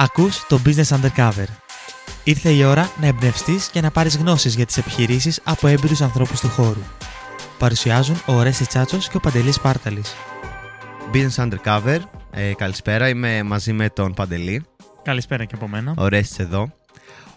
[0.00, 1.46] Ακούς το Business Undercover.
[2.24, 6.40] Ήρθε η ώρα να εμπνευστείς και να πάρεις γνώσεις για τις επιχειρήσεις από έμπειρους ανθρώπους
[6.40, 6.82] του χώρου.
[7.58, 10.14] Παρουσιάζουν ο Ρέσης Τσάτσος και ο Παντελής Πάρταλης.
[11.12, 11.98] Business Undercover.
[12.30, 14.64] Ε, καλησπέρα, είμαι μαζί με τον Παντελή.
[15.02, 15.94] Καλησπέρα και από μένα.
[15.96, 16.77] Ο Ρέστης εδώ.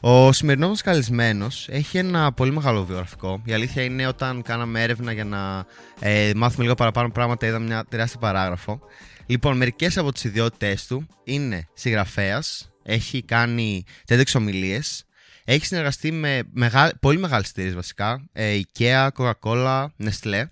[0.03, 3.41] Ο σημερινός μας καλεσμένος έχει ένα πολύ μεγάλο βιογραφικό.
[3.45, 5.65] Η αλήθεια είναι όταν κάναμε έρευνα για να
[5.99, 8.81] ε, μάθουμε λίγο παραπάνω πράγματα, είδαμε μια τεράστια παράγραφο.
[9.25, 15.05] Λοιπόν, μερικές από τις ιδιότητές του είναι συγγραφέας, έχει κάνει TEDx ομιλίες,
[15.43, 20.43] έχει συνεργαστεί με μεγάλη, πολύ μεγάλες εταιρείες βασικά, ε, IKEA, Coca-Cola, Nestlé.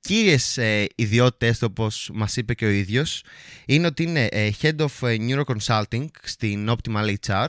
[0.00, 3.22] Κύριες ε, ιδιότητε του, όπως μας είπε και ο ίδιος,
[3.66, 7.46] είναι ότι είναι ε, Head of Neuro Consulting στην Optimal HR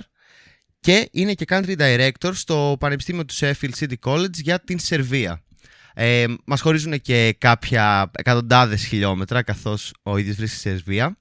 [0.80, 5.44] και είναι και Country Director στο Πανεπιστήμιο του Sheffield City College για την Σερβία.
[5.94, 11.18] Ε, μας χωρίζουν και κάποια εκατοντάδες χιλιόμετρα καθώς ο ίδιος βρίσκεται στη Σερβία.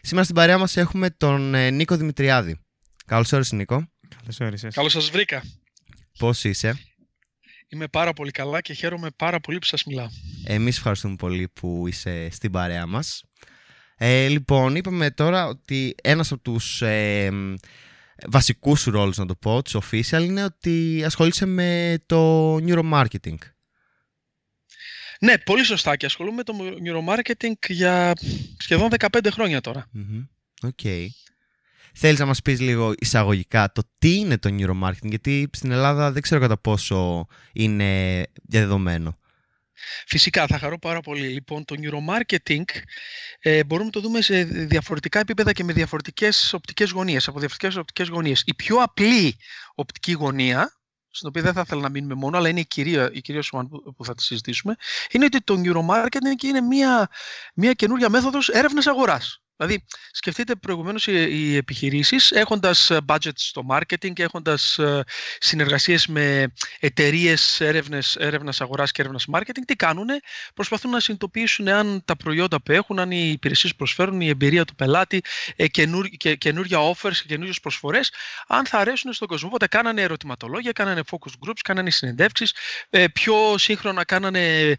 [0.00, 2.60] Σήμερα στην παρέα μας έχουμε τον ε, Νίκο Δημητριάδη.
[3.06, 3.88] Καλώς όρισες Νίκο.
[4.18, 4.74] Καλώς όρισες.
[4.74, 5.42] Καλώς σας βρήκα.
[6.18, 6.78] Πώς είσαι;
[7.68, 10.08] Είμαι πάρα πολύ καλά και χαίρομαι πάρα πολύ που σας μιλάω.
[10.44, 13.24] Εμείς ευχαριστούμε πολύ που είσαι στην παρέα μας.
[13.96, 17.30] Ε, λοιπόν, είπαμε τώρα ότι ένας από τους ε,
[18.26, 23.36] βασικούς ρόλους, να το πω, τους official, είναι ότι ασχολείσαι με το neuromarketing.
[25.20, 26.54] Ναι, πολύ σωστά και ασχολούμαι με το
[26.84, 28.12] neuromarketing για
[28.58, 29.90] σχεδόν 15 χρόνια τώρα.
[30.62, 30.78] OK.
[30.82, 31.06] Okay.
[31.94, 36.22] Θέλεις να μας πεις λίγο εισαγωγικά το τι είναι το neuromarketing, γιατί στην Ελλάδα δεν
[36.22, 39.18] ξέρω κατά πόσο είναι διαδεδομένο.
[40.06, 41.28] Φυσικά, θα χαρώ πάρα πολύ.
[41.28, 42.64] Λοιπόν, το neuromarketing
[43.40, 47.76] ε, μπορούμε να το δούμε σε διαφορετικά επίπεδα και με διαφορετικές οπτικές γωνίες, από διαφορετικές
[47.76, 48.42] οπτικές γωνίες.
[48.46, 49.36] Η πιο απλή
[49.74, 53.20] οπτική γωνία, στην οποία δεν θα ήθελα να μείνουμε μόνο, αλλά είναι η κυρία, η
[53.20, 53.42] κυρία
[53.96, 54.76] που θα τη συζητήσουμε,
[55.10, 57.08] είναι ότι το neuromarketing είναι μια,
[57.54, 59.42] μια καινούργια μέθοδος έρευνας αγοράς.
[59.60, 65.04] Δηλαδή, σκεφτείτε προηγουμένως οι επιχειρήσεις έχοντας ε, budget στο marketing, έχοντας ε,
[65.38, 67.60] συνεργασίες με εταιρείες
[68.18, 70.06] έρευνας αγοράς και έρευνας marketing, τι κάνουν,
[70.54, 74.74] προσπαθούν να συνειδητοποιήσουν αν τα προϊόντα που έχουν, αν οι υπηρεσίες προσφέρουν, η εμπειρία του
[74.74, 75.20] πελάτη,
[75.56, 75.66] ε,
[76.36, 78.12] καινούργια offers και καινούριε προσφορές,
[78.46, 79.48] αν θα αρέσουν στον κόσμο.
[79.48, 82.54] Οπότε κάνανε ερωτηματολόγια, κάνανε focus groups, κάνανε συνεντεύξεις,
[83.12, 84.76] πιο σύγχρονα κάνανε,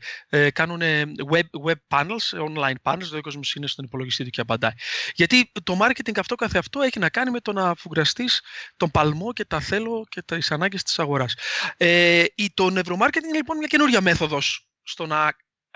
[0.53, 4.70] κάνανε web, web panels, online panels, δηλαδή ο κόσμο είναι στον υπολογιστή του και απαντάει.
[5.13, 8.41] Γιατί το marketing αυτό καθεαυτό έχει να κάνει με το να αφουγκραστείς
[8.77, 11.33] τον παλμό και τα θέλω και τις ανάγκες της αγοράς.
[11.77, 12.23] Ε,
[12.53, 15.35] το νευρομάρκετινγκ είναι λοιπόν μια καινούρια μέθοδος στο να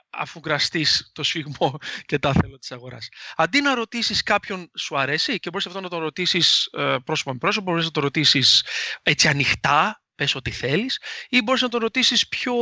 [0.10, 3.10] αφουγκραστείς το σφιγμό και τα θέλω της αγοράς.
[3.36, 7.38] Αντί να ρωτήσεις κάποιον σου αρέσει; και μπορείς αυτό να το ρωτήσεις ε, πρόσωπο με
[7.38, 8.66] πρόσωπο, μπορείς να το ρωτήσεις
[9.04, 11.00] έτσι ανοιχτά, πες ό,τι θέλεις
[11.30, 12.54] ή μπορείς να το ρωτήσεις πιο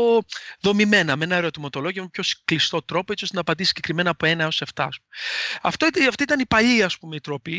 [0.61, 4.39] δομημένα με ένα ερωτηματολόγιο με πιο κλειστό τρόπο έτσι ώστε να απαντήσεις συγκεκριμένα από 1
[4.39, 4.87] έως 7.
[5.61, 7.51] Αυτό, αυτή ήταν η παλιά ας πούμε, η τρόπη,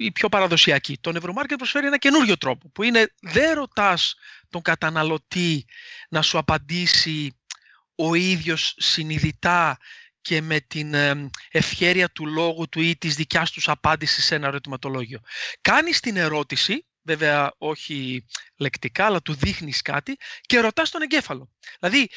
[0.00, 0.98] η πιο παραδοσιακή.
[1.00, 4.14] Το νευρομάρκετ προσφέρει ένα καινούριο τρόπο που είναι δεν ρωτάς
[4.50, 5.64] τον καταναλωτή
[6.08, 7.36] να σου απαντήσει
[7.94, 9.78] ο ίδιος συνειδητά
[10.20, 10.94] και με την
[11.50, 15.20] ευχέρεια του λόγου του ή της δικιάς τους απάντησης σε ένα ερωτηματολόγιο.
[15.60, 18.26] Κάνεις την ερώτηση βέβαια όχι
[18.56, 21.50] λεκτικά, αλλά του δείχνεις κάτι και ρωτάς τον εγκέφαλο.
[21.80, 22.08] Δηλαδή,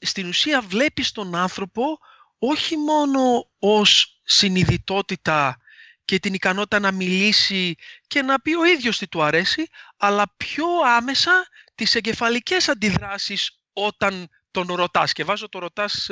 [0.00, 1.98] στην ουσία βλέπεις τον άνθρωπο
[2.38, 5.56] όχι μόνο ως συνειδητότητα
[6.04, 7.74] και την ικανότητα να μιλήσει
[8.06, 9.66] και να πει ο ίδιος τι του αρέσει,
[9.96, 14.28] αλλά πιο άμεσα τις εγκεφαλικές αντιδράσεις όταν
[14.66, 15.12] τον ρωτάς.
[15.12, 16.10] Και βάζω το ρωτάς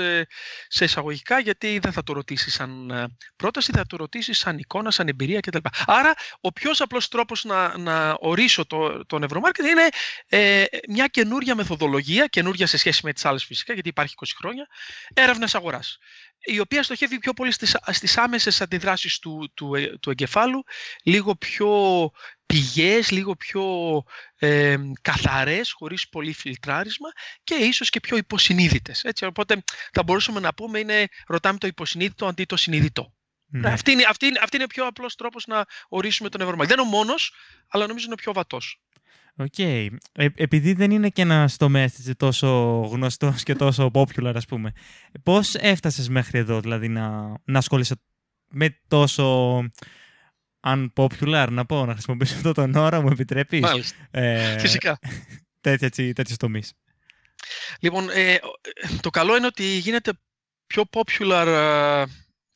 [0.68, 4.90] σε εισαγωγικά, γιατί δεν θα το ρωτήσεις σαν ε, πρόταση, θα το ρωτήσεις σαν εικόνα,
[4.90, 5.58] σαν εμπειρία κτλ.
[5.86, 9.88] Άρα, ο πιο απλός τρόπος να, να ορίσω το, το νευρομάρκετ είναι
[10.28, 14.66] ε, μια καινούρια μεθοδολογία, καινούρια σε σχέση με τις άλλες φυσικά, γιατί υπάρχει 20 χρόνια,
[15.14, 15.98] έρευνας αγοράς
[16.44, 20.64] η οποία στοχεύει πιο πολύ στις, στις άμεσες αντιδράσεις του, του, ε, του εγκεφάλου,
[21.02, 22.10] λίγο πιο
[22.47, 23.64] πηγαίες, λίγο πιο
[24.36, 27.08] ε, καθαρές, χωρίς πολύ φιλτράρισμα
[27.44, 29.04] και ίσως και πιο υποσυνείδητες.
[29.04, 33.14] Έτσι, οπότε θα μπορούσαμε να πούμε είναι ρωτάμε το υποσυνείδητο αντί το συνειδητό.
[33.48, 33.70] Ναι.
[33.70, 36.69] Αυτή, είναι, αυτή, είναι, αυτή είναι ο πιο απλός τρόπος να ορίσουμε το neuromarketing.
[36.68, 37.32] Δεν είναι ο μόνος,
[37.68, 38.80] αλλά νομίζω είναι ο πιο βατός.
[39.38, 39.47] OK.
[39.56, 39.88] Okay.
[40.12, 42.48] Ε, επειδή δεν είναι και ένας τομέας τόσο
[42.92, 44.72] γνωστός και τόσο popular, ας πούμε,
[45.22, 47.94] πώς έφτασες μέχρι εδώ, δηλαδή να, να ασχολείσαι
[48.48, 49.59] με τόσο
[50.66, 54.09] unpopular, να πω, να χρησιμοποιήσω αυτό τον όρο, μου επιτρέπεις; Μάλιστα.
[54.10, 54.98] Ε, Φυσικά.
[55.60, 56.72] Τέτοιους τομείς.
[57.80, 58.36] Λοιπόν, ε,
[59.00, 60.12] το καλό είναι ότι γίνεται
[60.66, 62.04] πιο popular ε,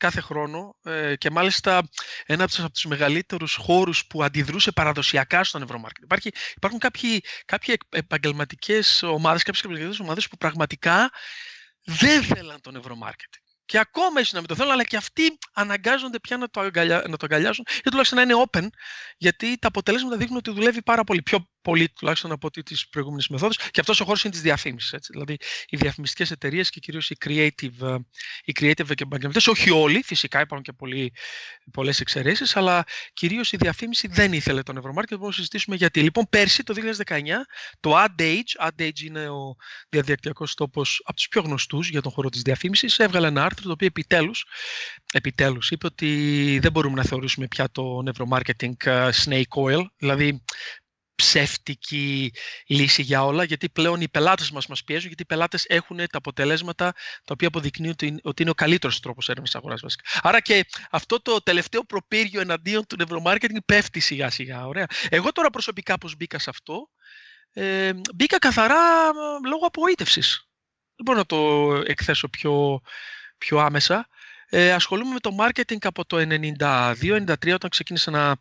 [0.00, 1.88] κάθε χρόνο ε, και μάλιστα
[2.26, 6.05] ένα από τους μεγαλύτερους χώρους που αντιδρούσε παραδοσιακά στον ευρωμάρκετ.
[6.05, 11.11] Υπάρχει, υπάρχουν κάποιοι, κάποιοι επαγγελματικές ομάδες, κάποιες επαγγελματικές ομάδες που πραγματικά
[11.85, 13.32] δεν θέλαν τον ευρωμάρκετ.
[13.64, 17.05] και ακόμα ίσως να μην το θέλουν, αλλά και αυτοί αναγκάζονται πια να το, αγκαλιά,
[17.08, 18.67] να το αγκαλιάσουν ή τουλάχιστον να είναι open,
[19.17, 21.23] γιατί τα αποτελέσματα δείχνουν ότι δουλεύει πάρα πολύ.
[21.23, 23.57] Πιο πολύ τουλάχιστον από τις προηγούμενες μεθόδους.
[23.57, 24.95] Και αυτός ο χώρος είναι της διαφήμισης.
[25.11, 25.37] Δηλαδή,
[25.69, 27.97] οι διαφημιστικές εταιρείες και κυρίως οι creative, ε,
[28.45, 30.73] οι creative και επαγγελματίες, όχι όλοι, φυσικά υπάρχουν και
[31.73, 35.11] πολλές εξαιρέσεις, αλλά κυρίως η διαφήμιση δεν ήθελε τον Ευρωμάρκετ.
[35.11, 36.03] Μπορούμε να συζητήσουμε γιατί.
[36.03, 37.47] Λοιπόν, πέρσι το 2019,
[37.81, 39.56] το AdAge, AdAge είναι ο
[39.89, 43.73] διαδικτυακός τόπος από τους πιο γνωστούς για τον χώρο της διαφήμισης, έβγαλε ένα άρθρο το
[43.73, 44.45] οποίο επιτέλους
[45.13, 50.45] επιτέλους είπε ότι δεν μπορούμε να θεωρήσουμε πια το neuromarketing ε, snake oil, δηλαδή
[51.20, 52.32] ψεύτικη
[52.67, 56.06] λύση για όλα, γιατί πλέον οι πελάτες μας μας πιέζουν, γιατί οι πελάτες έχουν τα
[56.12, 56.93] αποτελέσματα
[57.25, 60.05] τα οποία αποδεικνύουν ότι είναι ο καλύτερος τρόπος έρευνας αγοράς βασικά.
[60.22, 64.67] Άρα και αυτό το τελευταίο προπύργιο εναντίον του neuromarketing πέφτει σιγά σιγά.
[64.67, 64.87] Ωραία.
[65.08, 66.88] Εγώ τώρα προσωπικά πώς μπήκα σε αυτό,
[67.52, 70.49] ε, μπήκα καθαρά ε, λόγω απογοήτευσης.
[70.96, 72.81] Δεν μπορώ να το εκθέσω πιο,
[73.38, 74.08] πιο άμεσα.
[74.52, 78.37] Ε, ασχολούμαι με το marketing από το 92-93 όταν ξεκίνησα να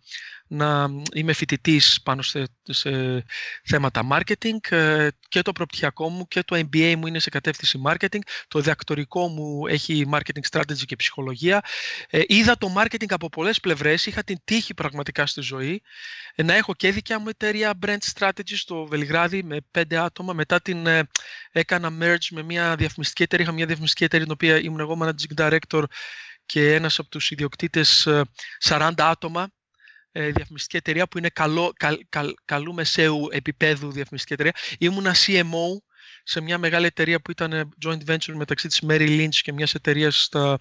[0.51, 3.24] να είμαι φοιτητής πάνω σε, σε,
[3.63, 8.19] θέματα marketing ε, και το προπτυχιακό μου και το MBA μου είναι σε κατεύθυνση marketing.
[8.48, 11.62] Το διδακτορικό μου έχει marketing strategy και ψυχολογία.
[12.10, 14.06] Ε, είδα το marketing από πολλές πλευρές.
[14.06, 15.81] Είχα την τύχη πραγματικά στη ζωή
[16.36, 20.34] ε, να έχω και δικιά μου εταιρεία brand strategy στο Βελιγράδι με πέντε άτομα.
[20.34, 20.88] Μετά την
[21.51, 23.46] έκανα merge με μια διαφημιστική εταιρεία.
[23.46, 25.84] Είχα μια διαφημιστική εταιρεία την οποία ήμουν εγώ managing director
[26.46, 28.07] και ένας από τους ιδιοκτήτες
[28.60, 29.46] 40 άτομα ε,
[30.11, 31.73] διαφημιστική εταιρεία που είναι καλό,
[32.09, 34.53] καλ, καλού μεσαίου επίπεδου διαφημιστική εταιρεία.
[34.79, 35.89] Ήμουνα CMO
[36.23, 40.23] σε μια μεγάλη εταιρεία που ήταν joint venture μεταξύ της Mary Lynch και μιας εταιρείας
[40.23, 40.57] στα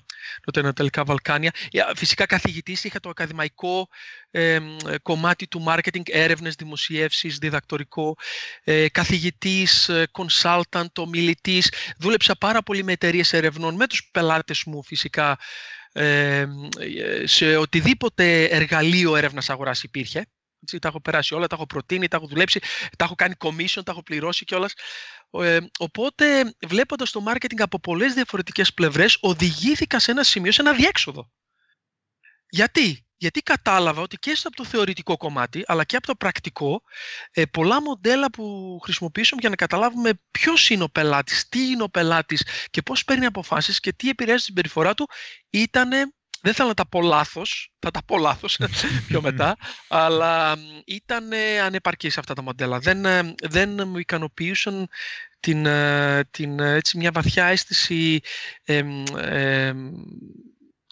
[0.47, 1.53] νοτιοανατολικά Βαλκάνια.
[1.95, 3.89] Φυσικά καθηγητής, είχα το ακαδημαϊκό
[4.31, 4.59] ε,
[5.03, 8.17] κομμάτι του marketing, έρευνες, δημοσιεύσεις, διδακτορικό,
[8.65, 11.73] ε, καθηγητής, ε, consultant, ομιλητής.
[11.99, 15.39] Δούλεψα πάρα πολύ με εταιρείες ερευνών, με τους πελάτες μου φυσικά
[17.25, 20.27] σε οτιδήποτε εργαλείο έρευνας αγοράς υπήρχε.
[20.63, 22.61] Έτσι, τα έχω περάσει όλα, τα έχω προτείνει, τα έχω δουλέψει,
[22.97, 24.75] τα έχω κάνει commission, τα έχω πληρώσει κιόλας.
[25.31, 30.73] Ε, οπότε, βλέποντας το marketing από πολλές διαφορετικές πλευρές, οδηγήθηκα σε ένα σημείο, σε ένα
[30.73, 31.31] διέξοδο.
[32.49, 36.83] Γιατί; Γιατί κατάλαβα ότι και από το θεωρητικό κομμάτι, αλλά και από το πρακτικό,
[37.31, 41.89] ε, πολλά μοντέλα που χρησιμοποιήσουμε για να καταλάβουμε ποιος είναι ο πελάτης, τι είναι ο
[41.89, 45.09] πελάτης και πώς παίρνει αποφάσεις και τι επηρεάζει την περιφορά του,
[45.51, 45.91] ήταν.
[46.41, 48.59] Δεν θέλω να τα πω λάθος, θα τα πω λάθος
[49.09, 49.57] πιο μετά,
[49.89, 51.33] αλλά ήταν
[51.65, 52.79] ανεπαρκής αυτά τα μοντέλα.
[52.79, 54.89] Δεν, ε, δεν μου ικανοποιούσαν
[55.41, 58.21] την, ε, την, έτσι, μια βαθιά αίσθηση
[58.65, 58.83] ε,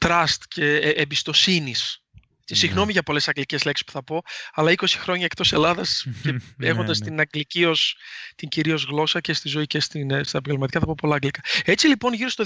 [0.04, 2.05] trust και εμπιστοσύνης ναι.
[2.54, 4.22] Συγγνώμη για πολλές αγγλικές λέξεις που θα πω,
[4.52, 7.04] αλλά 20 χρόνια εκτός Ελλάδας και ναι, έχοντας ναι.
[7.06, 7.96] την αγγλική ως
[8.34, 11.40] την κυρίως γλώσσα και στη ζωή και στην, ε, στα επαγγελματικά θα πω πολλά αγγλικά.
[11.64, 12.44] Έτσι λοιπόν γύρω στο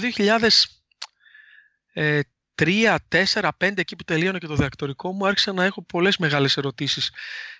[1.93, 6.57] 2003, 4, 5 εκεί που τελείωνε και το διδακτορικό μου άρχισα να έχω πολλές μεγάλες
[6.57, 7.11] ερωτήσεις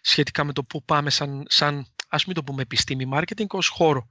[0.02, 4.08] σχετικά με το πού πάμε σαν, σαν ας μην το πούμε επιστήμη marketing ως χώρο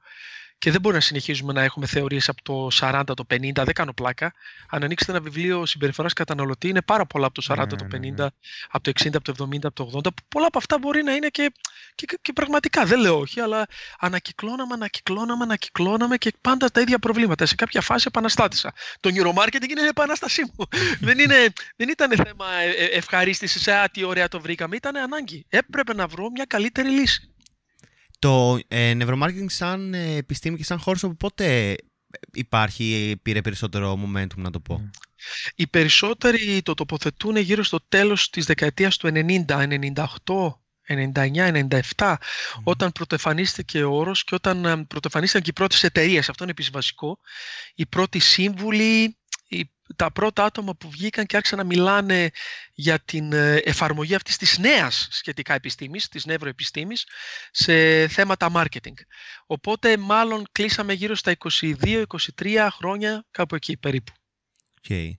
[0.60, 3.92] και δεν μπορεί να συνεχίζουμε να έχουμε θεωρίες από το 40, το 50, δεν κάνω
[3.92, 4.32] πλάκα.
[4.68, 8.00] Αν ανοίξετε ένα βιβλίο συμπεριφοράς καταναλωτή, είναι πάρα πολλά από το 40, ναι, το 50,
[8.00, 8.26] ναι, ναι.
[8.70, 10.08] από το 60, από το 70, από το 80.
[10.28, 11.52] Πολλά από αυτά μπορεί να είναι και,
[11.94, 13.66] και, και, πραγματικά, δεν λέω όχι, αλλά
[13.98, 17.46] ανακυκλώναμε, ανακυκλώναμε, ανακυκλώναμε και πάντα τα ίδια προβλήματα.
[17.46, 18.72] Σε κάποια φάση επαναστάτησα.
[19.00, 20.66] Το neuromarketing είναι η επανάστασή μου.
[21.08, 25.46] δεν, είναι, δεν ήταν θέμα ε, ε, ευχαρίστησης, α, τι ωραία το βρήκαμε, ήταν ανάγκη.
[25.48, 27.30] Έπρεπε να βρω μια καλύτερη λύση.
[28.20, 31.76] Το ε, neuromarketing σαν ε, επιστήμη και σαν χώρος από πότε
[32.32, 34.90] υπάρχει, πήρε περισσότερο momentum να το πω;
[35.54, 40.60] Οι περισσότεροι το τοποθετούν γύρω στο τέλος της δεκαετίας του 90, 98,
[41.96, 42.14] 99-97
[42.62, 46.70] όταν πρωτοεφανίστηκε ο όρος και όταν ε, πρωτοεφανίστηκαν και οι πρώτες εταιρείες, αυτό είναι επίσης
[46.70, 47.18] βασικό,
[47.74, 49.18] οι πρώτοι σύμβουλοι,
[49.96, 52.30] τα πρώτα άτομα που βγήκαν και άρχισαν να μιλάνε
[52.74, 57.06] για την ε, εφαρμογή αυτής της νέας σχετικά επιστήμης, της νευροεπιστήμης,
[57.50, 58.94] σε θέματα marketing.
[59.46, 61.36] Οπότε μάλλον κλείσαμε γύρω στα
[61.72, 64.12] 22-23 χρόνια, κάπου εκεί περίπου.
[64.88, 65.10] Okay.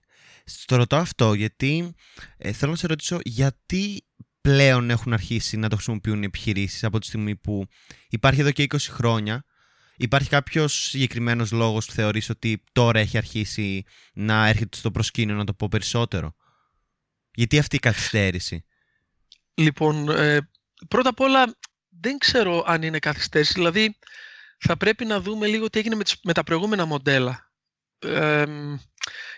[0.44, 1.94] Στο ρωτώ αυτό γιατί
[2.36, 4.04] ε, θέλω να σε ρωτήσω γιατί
[4.40, 7.66] πλέον έχουν αρχίσει να το χρησιμοποιούν οι επιχειρήσεις από τη στιγμή που
[8.08, 9.44] υπάρχει εδώ και 20 χρόνια
[10.02, 15.44] Υπάρχει κάποιος συγκεκριμένος λόγος που θεωρείς ότι τώρα έχει αρχίσει να έρχεται στο προσκήνιο, να
[15.44, 16.34] το πω περισσότερο;
[17.34, 18.64] Γιατί αυτή η καθυστέρηση;
[19.54, 20.50] Λοιπόν, ε,
[20.88, 21.56] πρώτα απ' όλα
[22.00, 23.52] δεν ξέρω αν είναι καθυστέρηση.
[23.52, 23.98] Δηλαδή,
[24.58, 27.50] θα πρέπει να δούμε λίγο τι έγινε με, τα προηγούμενα μοντέλα.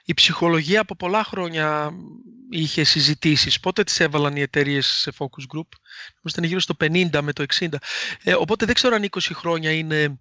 [0.05, 1.93] η ψυχολογία από πολλά χρόνια
[2.51, 3.61] είχε συζητήσεις.
[3.61, 5.69] Πότε τις έβαλαν οι εταιρείες σε focus group;
[6.29, 7.69] Ήταν γύρω στο 50 με το 60.
[8.23, 10.19] Ε, οπότε δεν ξέρω αν 20 χρόνια είναι,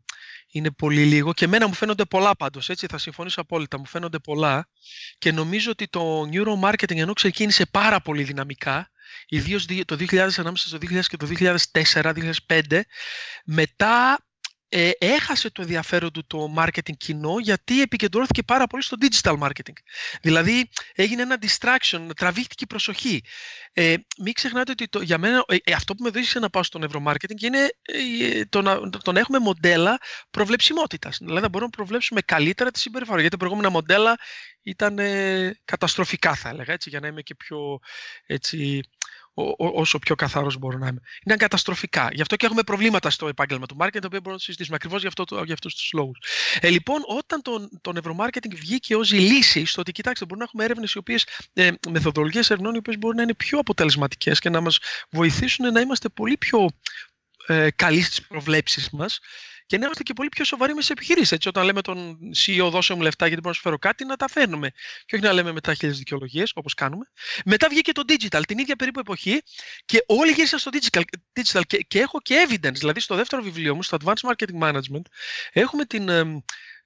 [0.53, 1.33] είναι πολύ λίγο.
[1.33, 2.69] Και εμένα μου φαίνονται πολλά πάντως.
[2.69, 3.77] Έτσι, θα συμφωνήσω απόλυτα.
[3.77, 4.69] Μου φαίνονται πολλά.
[5.17, 8.89] Και νομίζω ότι το neuromarketing ενώ ξεκίνησε πάρα πολύ δυναμικά,
[9.27, 11.27] ιδίως το 2000 ανάμεσα στο 2000 και το
[12.47, 12.81] 2004-2005,
[13.45, 14.25] μετά
[14.75, 19.73] ε, έχασε το ενδιαφέρον του το marketing κοινό γιατί επικεντρώθηκε πάρα πολύ στο digital marketing.
[20.21, 23.23] Δηλαδή έγινε ένα distraction, τραβήχτηκε η προσοχή.
[23.73, 26.63] Ε, μην ξεχνάτε ότι το, για μένα ε, ε αυτό που με οδήγησε να πάω
[26.63, 29.97] στο neuromarketing είναι ε, το, να, το να έχουμε μοντέλα
[30.31, 31.17] προβλεψιμότητας.
[31.17, 33.19] Δηλαδή να μπορούμε να προβλέψουμε καλύτερα τη συμπεριφορά.
[33.19, 34.17] Γιατί τα προηγούμενα μοντέλα
[34.61, 37.79] ήταν ε, καταστροφικά θα έλεγα, έτσι, για να είμαι και πιο
[38.25, 38.81] έτσι,
[39.57, 40.99] όσο πιο καθαρό μπορώ να είμαι.
[41.25, 42.09] Είναι καταστροφικά.
[42.11, 45.01] Γι' αυτό και έχουμε προβλήματα στο επάγγελμα του marketing, τα οποία μπορούμε να συζητήσουμε ακριβώς
[45.01, 46.17] για, αυτό, για αυτούς τους λόγους.
[46.59, 50.49] Ε, λοιπόν, όταν το, το νευρομάρκετινγκ βγήκε ως η λύση στο ότι κοιτάξτε, μπορούμε να
[50.49, 54.49] έχουμε έρευνες οι οποίες, ε, μεθοδολογίες ερευνών, οι οποίες μπορούν να είναι πιο αποτελεσματικές και
[54.49, 56.69] να μας βοηθήσουν να είμαστε πολύ πιο
[57.47, 59.19] ε, καλοί στι προβλέψεις μας
[59.65, 61.31] και να είμαστε και πολύ πιο σοβαροί μες τι επιχειρήσεις.
[61.31, 64.15] Έτσι, όταν λέμε τον CEO, δώσε μου λεφτά γιατί μπορώ να σου φέρω κάτι, να
[64.15, 64.69] τα φέρνουμε.
[65.05, 67.05] Και όχι να λέμε μετά χίλιες δικαιολογίες, όπως κάνουμε.
[67.45, 69.41] Μετά βγήκε το digital, την ίδια περίπου εποχή,
[69.85, 71.01] και όλοι γύρισαν στο digital.
[71.33, 72.73] digital και, και έχω και evidence.
[72.73, 75.03] Δηλαδή, στο δεύτερο βιβλίο μου, στο Advanced Marketing Management,
[75.51, 76.09] έχουμε την,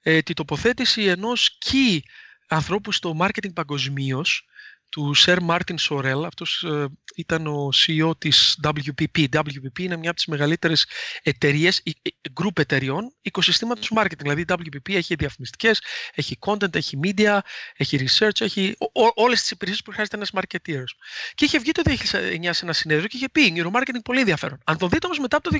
[0.02, 1.98] ε, την τοποθέτηση ενός key
[2.48, 4.46] ανθρώπου στο marketing παγκοσμίως,
[4.88, 6.22] του Sir Martin Sorrell.
[6.26, 9.26] Αυτός ε, ήταν ο CEO της WPP.
[9.32, 10.86] WPP είναι μια από τις μεγαλύτερες
[11.22, 11.82] εταιρείες,
[12.40, 14.18] group εταιριών, οικοσυστήματος marketing.
[14.18, 15.82] Δηλαδή η WPP έχει διαφημιστικές,
[16.14, 17.38] έχει content, έχει media,
[17.76, 18.76] έχει research, έχει
[19.14, 20.84] όλες τις υπηρεσίες που χρειάζεται ένας marketeer.
[21.34, 24.58] Και είχε βγει το 2009 σε ένα συνέδριο και είχε πει neuromarketing πολύ ενδιαφέρον.
[24.64, 25.56] Αν το δείτε όμως μετά από το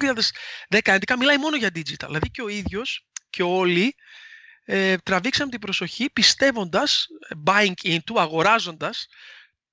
[0.68, 2.06] 2010, μιλάει μόνο για digital.
[2.06, 3.94] Δηλαδή και ο ίδιος και όλοι
[4.70, 7.06] ε, τραβήξαμε την προσοχή πιστεύοντας,
[7.44, 9.06] buying into, αγοράζοντας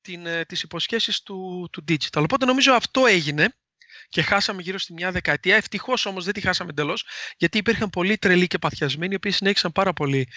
[0.01, 2.21] την, ε, τις υποσχέσεις του, του digital.
[2.23, 3.53] Οπότε νομίζω αυτό έγινε
[4.09, 5.55] και χάσαμε γύρω στη μια δεκαετία.
[5.55, 9.71] Ευτυχώς όμως δεν τη χάσαμε εντελώς, γιατί υπήρχαν πολλοί τρελοί και παθιασμένοι, οι οποίοι συνέχισαν
[9.71, 10.27] πάρα πολύ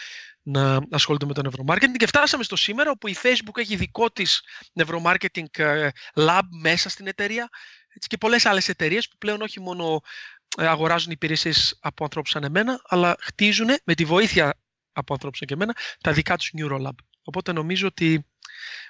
[0.42, 1.96] να ασχολούνται με το νευρομάρκετινγκ.
[1.96, 4.40] Και φτάσαμε στο σήμερα, όπου η Facebook έχει δικό της
[4.72, 7.48] νευρομάρκετινγκ ε, lab μέσα στην εταιρεία.
[7.94, 10.00] Έτσι, και πολλές άλλες εταιρείες που πλέον όχι μόνο
[10.37, 14.58] ε, αγοράζουν υπηρεσίες από ανθρώπους σαν εμένα, αλλά χτίζουν με τη βοήθεια
[14.92, 16.94] από ανθρώπους σαν και εμένα τα δικά τους Neurolab.
[17.22, 18.26] Οπότε νομίζω ότι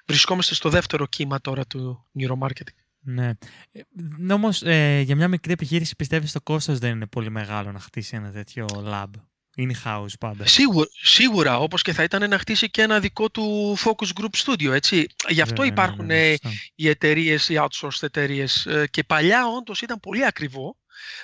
[0.06, 2.74] βρισκόμαστε στο δεύτερο κύμα τώρα του neuromarketing.
[3.00, 3.32] Ναι.
[3.72, 7.78] Ε, Όμως, ε, για μια μικρή επιχείρηση πιστεύεις το κόστος δεν είναι πολύ μεγάλο να
[7.78, 9.10] χτίσει ένα τέτοιο lab;
[9.56, 10.46] In-house πάντα.
[10.46, 14.72] Σίγουρα, σίγουρα όπως και θα ήταν να χτίσει και ένα δικό του focus group studio,
[14.72, 15.06] έτσι.
[15.28, 16.34] Γι' αυτό ναι, υπάρχουν ναι, ναι,
[16.74, 18.66] οι εταιρείες, οι outsourced εταιρείες.
[18.66, 20.76] Ε, και παλιά όντως ήταν πολύ ακριβό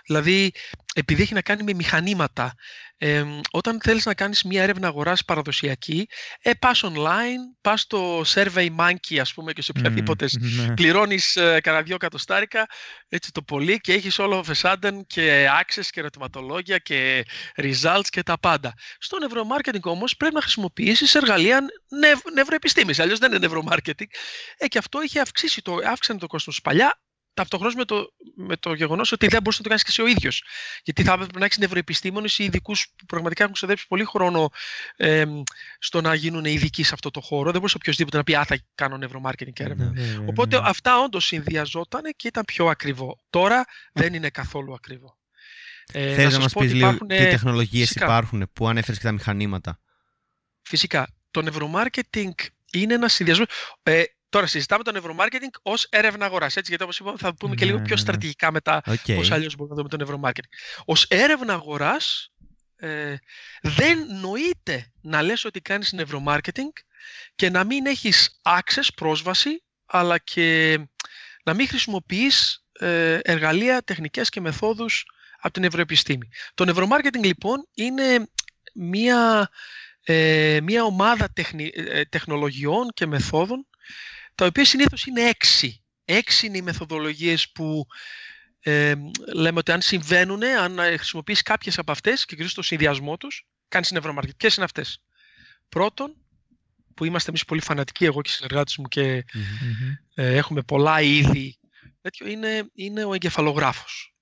[0.07, 0.52] Δηλαδή,
[0.95, 2.54] επειδή έχει να κάνει με μηχανήματα,
[2.97, 6.09] ε, όταν θέλεις να κάνεις μια έρευνα αγοράς παραδοσιακή,
[6.43, 11.61] ε, πας online, πας στο Survey Monkey, ας πούμε, και σε οποιαδήποτε mm, πληρώνεις ε,
[11.62, 12.66] κανένα δυο κατοστάρικα,
[13.09, 14.76] έτσι το πολύ, και έχεις όλο of a
[15.07, 17.25] και access και ερωτηματολόγια και
[17.57, 18.75] results και τα πάντα.
[18.99, 24.07] Στο neuromarketing όμως πρέπει να χρησιμοποιήσεις εργαλεία νευ, νευροεπιστήμης, αλλιώς δεν είναι neuromarketing.
[24.57, 27.00] Ε, και αυτό είχε αυξήσει το, αύξανε το κόστος παλιά,
[27.35, 30.07] ταυτόχρονα με το, με το γεγονός ότι δεν μπορείς να το κάνεις και εσύ ο
[30.07, 30.45] ίδιος.
[30.85, 34.50] Γιατί θα έπρεπε να έχεις νευροεπιστήμονες ή ειδικούς που πραγματικά έχουν ξοδέψει πολύ χρόνο
[34.97, 35.25] ε,
[35.79, 37.45] στο να γίνουν ειδικοί σε αυτό το χώρο.
[37.45, 39.91] Δεν μπορούσε οποιοδήποτε να πει Α, θα κάνω νευρομάρκετινγκ έρευνα.
[39.91, 43.19] Ναι, ναι, ναι, Οπότε αυτά όντως συνδυαζόταν και ήταν πιο ακριβό.
[43.31, 45.19] Τώρα δεν είναι καθόλου ακριβό.
[45.93, 49.81] Ε, Θέλεις να, να μας πεις λίγο τι τεχνολογίες υπάρχουν που ανέφερες και τα μηχανήματα;
[50.62, 51.09] Φυσικά.
[51.31, 52.33] Το νευρομάρκετινγκ
[52.73, 53.45] είναι ένα συνδυασμό.
[53.83, 54.03] Ε,
[54.35, 56.53] Τώρα συζητάμε το νευρομάρκετινγκ ως έρευνα αγοράς.
[56.53, 59.14] Γιατί όπως είπαμε, θα πούμε και λίγο πιο στρατηγικά μετά okay.
[59.14, 60.53] πώς αλλιώς μπορούμε να δούμε το νευρομάρκετινγκ.
[60.87, 62.33] Ω έρευνα αγοράς,
[62.76, 63.17] ε,
[63.62, 66.71] δεν νοείται να λες ότι κάνεις νευρομάρκετινγκ
[67.35, 70.79] και να μην έχεις access, πρόσβαση, αλλά και
[71.45, 75.05] να μην χρησιμοποιείς ε, εργαλεία, τεχνικές και μεθόδους
[75.41, 76.29] από την ευρωεπιστήμη.
[76.55, 78.29] Το νευρομάρκετινγκ λοιπόν είναι
[78.75, 79.50] μία,
[80.05, 83.67] ε, μία ομάδα τεχνη, ε, τεχνολογιών και μεθόδων
[84.35, 85.85] τα οποία συνήθως είναι έξι.
[86.05, 87.87] Έξι είναι οι μεθοδολογίες που
[88.61, 88.95] ε,
[89.35, 93.91] λέμε ότι αν συμβαίνουν, αν χρησιμοποιείς κάποιες από αυτές και κυρίως το συνδυασμό τους, κάνεις
[93.91, 94.35] νευρομαρκετ.
[94.37, 95.03] Ποιες είναι αυτές;
[95.69, 96.17] Πρώτον,
[96.95, 99.25] που είμαστε εμείς πολύ φανατικοί, εγώ και οι συνεργάτες μου και
[100.14, 101.59] ε, έχουμε πολλά είδη,
[102.00, 104.14] τέτοιο είναι, είναι ο εγκεφαλογράφος.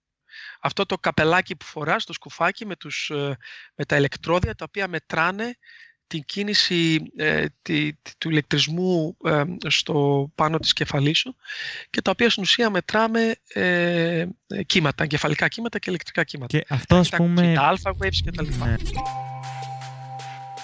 [0.61, 3.37] Αυτό το καπελάκι που φοράς, το σκουφάκι με, τους, ε,
[3.75, 5.57] με τα ηλεκτρόδια, τα οποία μετράνε
[6.12, 11.37] την κίνηση ε, τη, του ηλεκτρισμού ε, στο πάνω της κεφαλής σου
[11.90, 14.25] και τα οποία στην ουσία μετράμε ε,
[14.66, 16.59] κύματα, εγκεφαλικά κύματα και ηλεκτρικά κύματα.
[16.59, 17.52] Και αυτό ας πούμε...
[17.54, 18.66] Τα alpha waves και τα λοιπά.
[18.66, 18.76] Ναι.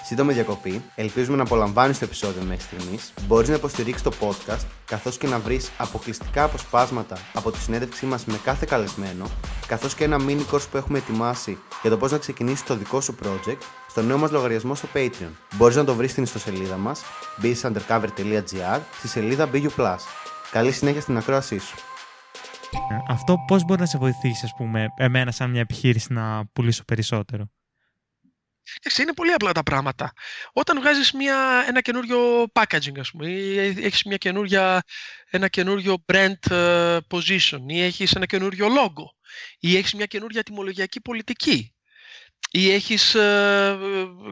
[0.03, 0.81] Σύντομη διακοπή.
[0.95, 3.13] Ελπίζουμε να απολαμβάνεις το επεισόδιο μέχρι στιγμής.
[3.27, 8.25] Μπορείς να υποστηρίξεις το podcast, καθώς και να βρεις αποκλειστικά αποσπάσματα από τη συνέντευξή μας
[8.25, 9.29] με κάθε καλεσμένο,
[9.67, 13.01] καθώς και ένα mini course που έχουμε ετοιμάσει για το πώς να ξεκινήσεις το δικό
[13.01, 13.61] σου project
[13.99, 15.31] στο νέο μας λογαριασμό στο Patreon.
[15.55, 17.01] Μπορείς να το βρεις στην ιστοσελίδα μας
[17.41, 19.95] businessundercover.gr στη σελίδα BU.
[20.51, 21.75] Καλή συνέχεια στην ακρόασή σου.
[23.07, 27.51] Αυτό πώς μπορεί να σε βοηθήσει, ας πούμε, εμένα σαν μια επιχείρηση να πουλήσω περισσότερο;
[28.81, 30.11] Εντάξει, είναι πολύ απλά τα πράγματα.
[30.53, 32.19] Όταν βγάζεις μια, ένα καινούριο
[32.53, 34.81] packaging, ας πούμε, ή έχεις μια καινούρια,
[35.29, 39.03] ένα καινούριο brand ε, position, ή έχεις ένα καινούριο logo,
[39.59, 41.73] ή έχεις μια καινούρια τιμολογιακή πολιτική,
[42.51, 43.77] ή έχεις ε,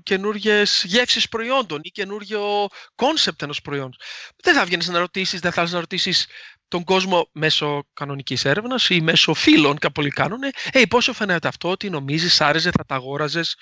[0.03, 3.99] καινούργιες γεύσεις προϊόντων ή καινούριο concept ενός προϊόντος.
[4.43, 6.27] Δεν θα βγαίνεις να ρωτήσεις, δεν θα να ρωτήσεις
[6.67, 10.39] τον κόσμο μέσω κανονικής έρευνας ή μέσω φίλων, και πολλοί κάνουν.
[10.71, 13.55] Ε, πόσο φαίνεται αυτό, τι νομίζεις, άρεσε, θα τα αγόραζες.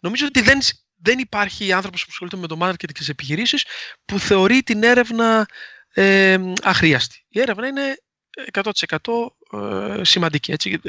[0.00, 0.58] Νομίζω ότι δεν,
[0.96, 3.64] δεν υπάρχει άνθρωπος που ασχολείται με το marketing και τις επιχειρήσεις
[4.04, 5.48] που θεωρεί την έρευνα
[5.92, 7.24] ε, αχρίαστη.
[7.28, 7.96] Η έρευνα είναι
[8.52, 8.70] 100%
[9.52, 10.52] ε, σημαντική.
[10.52, 10.80] Έτσι.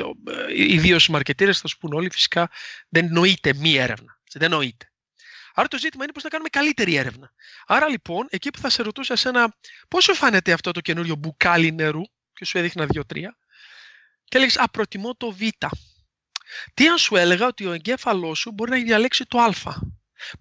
[0.55, 2.49] Ιδίω οι μαρκετήρες θα σου πούν όλοι φυσικά
[2.89, 4.19] δεν νοείται μη έρευνα.
[4.33, 4.91] Δεν νοείται.
[5.53, 7.33] Άρα το ζήτημα είναι πώς να κάνουμε καλύτερη έρευνα.
[7.65, 9.55] Άρα λοιπόν, εκεί που θα σε ρωτούσα εσένα
[9.87, 12.01] πόσο φάνεται αυτό το καινούριο μπουκάλι νερού
[12.33, 13.37] και σου έδειχνα δύο-τρία
[14.23, 15.39] και έλεγες «Α, προτιμώ το Β».
[16.73, 19.51] Τι αν σου έλεγα ότι ο εγκέφαλός σου μπορεί να διαλέξει το Α.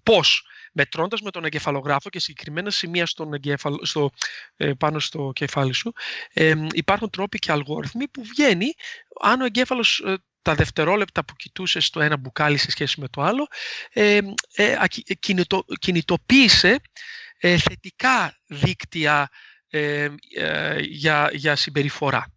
[0.03, 4.09] Πώς; Μετρώντας με τον εγκεφαλογράφο και συγκεκριμένα σημεία στον εγκέφαλο, στο,
[4.55, 5.93] ε, πάνω στο κεφάλι σου,
[6.33, 8.73] ε, υπάρχουν τρόποι και αλγόριθμοι που βγαίνει
[9.21, 13.21] αν ο εγκέφαλος ε, τα δευτερόλεπτα που κοιτούσε το ένα μπουκάλι σε σχέση με το
[13.21, 13.47] άλλο,
[13.93, 14.19] ε,
[14.55, 14.75] ε,
[15.19, 16.81] κινητο, κινητοποίησε
[17.39, 19.29] θετικά δίκτυα
[20.79, 22.33] για, για συμπεριφορά.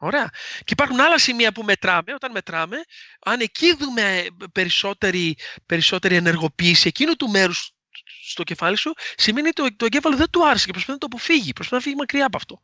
[0.00, 0.28] Ωραία.
[0.58, 2.76] Και υπάρχουν άλλα σημεία που μετράμε, όταν μετράμε,
[3.20, 7.72] αν εκεί δούμε περισσότερη, περισσότερη ενεργοποίηση εκείνου του μέρους
[8.30, 11.06] στο κεφάλι σου, σημαίνει ότι το, το εγκέφαλο δεν του άρεσε και προσπαθεί να το
[11.06, 12.60] αποφύγει, προσπαθεί να φύγει μακριά από αυτό.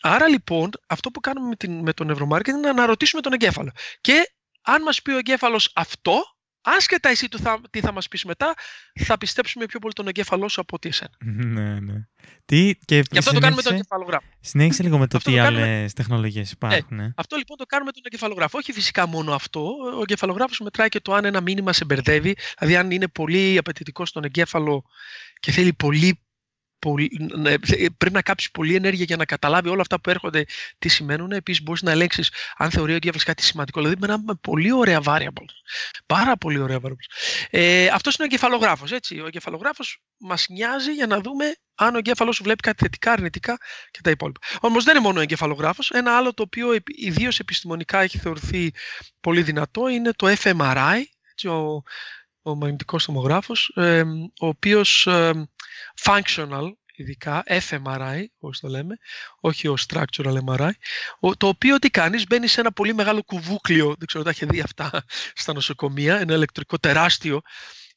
[0.00, 3.70] Άρα λοιπόν, αυτό που κάνουμε με, την, με το νευρομάρκετ είναι να αναρωτήσουμε τον εγκέφαλο.
[4.00, 6.22] Και αν μας πει ο εγκέφαλος αυτό,
[6.60, 8.54] άσχετα εσύ του θα, τι θα μας πεις μετά,
[9.04, 11.10] θα πιστέψουμε πιο πολύ τον εγκέφαλό σου από ότι εσένα.
[11.54, 12.06] ναι, ναι.
[12.44, 14.26] Τι, και Γι' αυτό το κάνουμε τον εγκεφαλογράφο.
[14.40, 17.00] Συνέχισε λίγο με το τι άλλες τεχνολογίες υπάρχουν.
[17.00, 18.58] Ε, αυτό λοιπόν το κάνουμε τον εγκεφαλογράφο.
[18.58, 19.60] Όχι φυσικά μόνο αυτό.
[19.96, 22.36] Ο εγκεφαλογράφος μετράει και το αν ένα μήνυμα σε μπερδεύει.
[22.58, 24.84] Δηλαδή, αν είναι πολύ απαιτητικός στον εγκέφαλο
[25.40, 26.20] και θέλει πολύ πολύ,
[27.98, 30.44] πρέπει να κάψεις πολλή ενέργεια για να καταλάβει όλα αυτά που έρχονται
[30.78, 31.32] τι σημαίνουν.
[31.32, 33.80] Επίσης, μπορείς να ελέγξεις αν θεωρεί ότι διάβασε κάτι σημαντικό.
[33.80, 35.46] Δηλαδή, με ένα πολύ ωραία variable.
[36.06, 37.08] Πάρα πολύ ωραία variable.
[37.50, 38.92] Ε, Αυτός είναι ο εγκεφαλογράφος.
[38.92, 43.58] Ο εγκεφαλογράφος μας νοιάζει για να δούμε αν ο εγκέφαλος σου βλέπει κάτι θετικά, αρνητικά
[43.90, 44.40] και τα υπόλοιπα.
[44.60, 45.90] Όμως δεν είναι μόνο ο εγκεφαλογράφος.
[45.90, 48.72] Ένα άλλο το οποίο ιδίως επιστημονικά έχει θεωρηθεί
[49.20, 51.02] πολύ δυνατό είναι το fMRI.
[51.32, 51.82] Έτσι, ο,
[52.42, 54.02] ο μαγνητικός τομογράφος, ε,
[54.40, 55.48] ο οποίος ε,
[56.02, 58.96] functional, ειδικά fMRI, όπως το λέμε,
[59.40, 60.70] όχι ο structural MRI,
[61.36, 64.46] το οποίο τι κάνεις, μπαίνεις σε ένα πολύ μεγάλο κουβούκλιο, δεν ξέρω αν τα έχει
[64.46, 64.90] δει αυτά
[65.42, 67.40] στα νοσοκομεία, ένα ηλεκτρικό τεράστιο,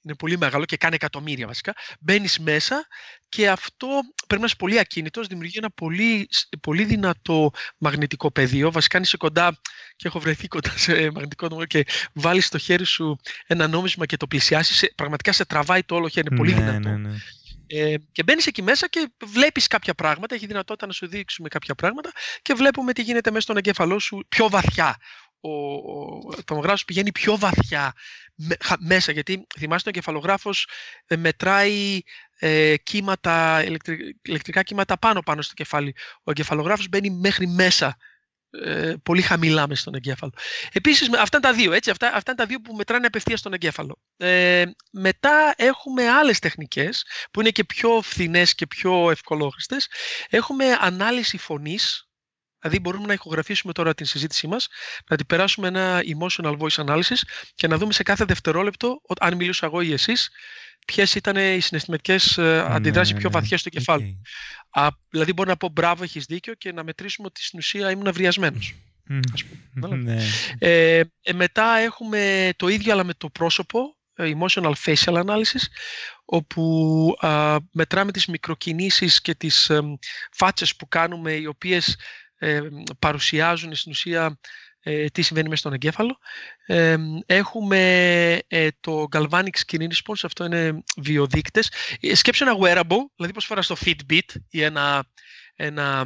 [0.03, 1.73] είναι πολύ μεγάλο και κάνει εκατομμύρια βασικά.
[1.99, 2.87] Μπαίνεις μέσα
[3.29, 3.87] και αυτό
[4.27, 6.29] πρέπει να είσαι πολύ ακίνητος, δημιουργεί ένα πολύ,
[6.61, 8.71] πολύ δυνατό μαγνητικό πεδίο.
[8.71, 9.59] Βασικά, αν είσαι κοντά
[9.95, 14.17] και έχω βρεθεί κοντά σε μαγνητικό νόμο και βάλεις στο χέρι σου ένα νόμισμα και
[14.17, 16.27] το πλησιάσεις, πραγματικά σε τραβάει το όλο χέρι.
[16.27, 16.89] Είναι πολύ ναι, δυνατό.
[16.89, 17.15] Ναι, ναι.
[17.73, 21.75] Ε, και μπαίνεις εκεί μέσα και βλέπεις κάποια πράγματα, έχει δυνατότητα να σου δείξουμε κάποια
[21.75, 24.97] πράγματα και βλέπουμε τι γίνεται μέσα στον εγκέφαλό σου πιο βαθιά.
[25.39, 27.93] Ο, ο τομογράφος πηγαίνει πιο βαθιά
[28.79, 30.67] μέσα, γιατί θυμάστε ο εγκεφαλογράφος
[31.07, 31.99] ε, μετράει
[32.39, 33.63] ε, κύματα,
[34.21, 35.95] ηλεκτρικά κύματα πάνω πάνω στο κεφάλι.
[36.23, 37.97] Ο εγκεφαλογράφος μπαίνει μέχρι μέσα
[38.51, 40.31] ε, πολύ χαμηλά μέσα στον εγκέφαλο.
[40.71, 43.53] Επίσης, αυτά είναι τα δύο, έτσι, αυτά, αυτά είναι τα δύο που μετράνε απευθείας στον
[43.53, 43.99] εγκέφαλο.
[44.17, 49.87] Ε, μετά έχουμε άλλες τεχνικές που είναι και πιο φθηνές και πιο ευκολόχρηστες.
[50.29, 52.09] Έχουμε ανάλυση φωνής,
[52.61, 54.67] Δηλαδή μπορούμε να ηχογραφήσουμε τώρα την συζήτησή μας,
[55.09, 57.21] να την περάσουμε ένα emotional voice analysis
[57.55, 60.29] και να δούμε σε κάθε δευτερόλεπτο, αν μιλούσα εγώ ή εσείς,
[60.85, 63.39] ποιες ήταν οι συναισθηματικές ε, ναι, αντιδράσεις πιο ναι.
[63.39, 64.21] βαθιές στο κεφάλι.
[64.69, 68.07] Α, δηλαδή, μπορεί να πω μπράβο, έχεις δίκιο και να μετρήσουμε ότι στην ουσία ήμουν
[68.07, 68.75] αυριασμένος.
[69.73, 70.17] Ναι.
[70.59, 75.63] Ε, ε, μετά έχουμε το ίδιο αλλά με το πρόσωπο, ε, emotional facial analysis,
[76.25, 79.81] όπου α, μετράμε τις μικροκινήσεις και τις ε,
[80.31, 81.97] φάτσες που κάνουμε, οι οποίες
[82.43, 82.61] ε,
[82.99, 84.39] παρουσιάζουν στην ουσία
[84.83, 86.17] ε, τι συμβαίνει μέσα στον εγκέφαλο.
[86.65, 87.79] Ε, έχουμε
[88.47, 91.71] ε, το Galvanic Skin Response, αυτό είναι βιοδείκτες.
[92.13, 95.05] Σκέψε ένα wearable, δηλαδή πώς φοράς το Fitbit ή ένα,
[95.55, 96.05] ένα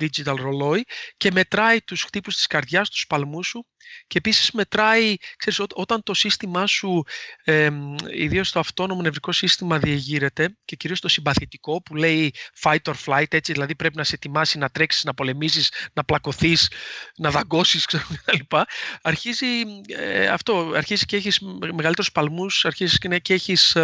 [0.00, 0.84] digital ρολόι
[1.16, 3.66] και μετράει τους χτύπους της καρδιάς, τους παλμούς σου
[4.06, 7.02] και επίσης μετράει, ξέρεις, όταν το σύστημά σου,
[7.44, 7.70] ε,
[8.12, 13.32] ιδίως το αυτόνομο νευρικό σύστημα διεγείρεται και κυρίως το συμπαθητικό που λέει fight or flight,
[13.34, 16.70] έτσι, δηλαδή πρέπει να σε ετοιμάσει να τρέξεις, να πολεμήσεις, να πλακωθείς,
[17.16, 18.56] να δαγκώσεις κτλ.
[19.02, 19.46] Αρχίζει
[19.86, 21.40] ε, αυτό, αρχίζει και έχεις
[21.74, 23.76] μεγαλύτερους παλμούς, αρχίζεις και, και, έχεις,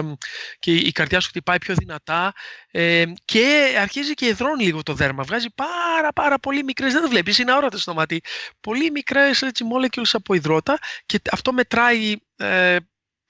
[0.59, 2.33] και η καρδιά σου χτυπάει πιο δυνατά
[2.71, 5.23] ε, και αρχίζει και εδρώνει λίγο το δέρμα.
[5.23, 8.21] Βγάζει πάρα πάρα πολύ μικρές, δεν το βλέπεις, είναι αόρατο στο μάτι,
[8.61, 12.77] πολύ μικρές έτσι, molecules από υδρότα και αυτό μετράει ε,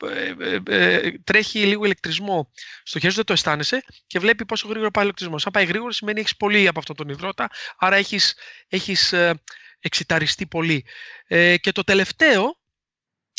[0.04, 2.50] ε, ε, τρέχει λίγο ηλεκτρισμό
[2.82, 5.46] στο χέρι σου, δεν το αισθάνεσαι και βλέπει πόσο γρήγορα πάει ο ηλεκτρισμός.
[5.46, 8.34] Αν πάει γρήγορα, σημαίνει έχεις πολύ από αυτόν τον υδρότα, άρα έχεις
[8.68, 9.42] έχεις, ε,
[9.80, 10.86] εξηταριστεί πολύ.
[11.26, 12.60] Ε, και το τελευταίο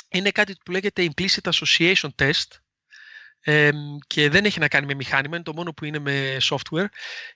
[0.10, 2.48] είναι κάτι που λέγεται Implicit Association Test
[3.42, 3.70] ε,
[4.08, 6.86] και δεν έχει να κάνει με μηχάνημα, είναι το μόνο που είναι με software.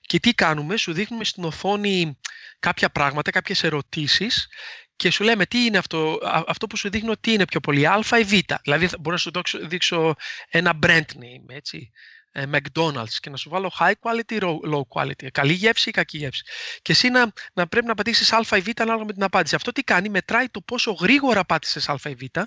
[0.01, 2.17] Και τι κάνουμε, σου δείχνουμε στην οθόνη
[2.59, 4.47] κάποια πράγματα, κάποιες ερωτήσεις
[4.95, 8.03] και σου λέμε τι είναι αυτό, αυτό που σου δείχνω τι είναι πιο πολύ, α
[8.19, 8.33] ή β.
[8.63, 9.31] Δηλαδή μπορώ να σου
[9.67, 10.15] δείξω
[10.49, 11.91] ένα brand name, έτσι,
[12.31, 16.43] ε, McDonald's και να σου βάλω high quality, low quality, καλή γεύση ή κακή γεύση.
[16.81, 19.55] Και εσύ να, να πρέπει να πατήσεις α ή β ανάλογα με την απάντηση.
[19.55, 22.43] Αυτό τι κάνει, μετράει το πόσο γρήγορα πάτησες α ή β ε,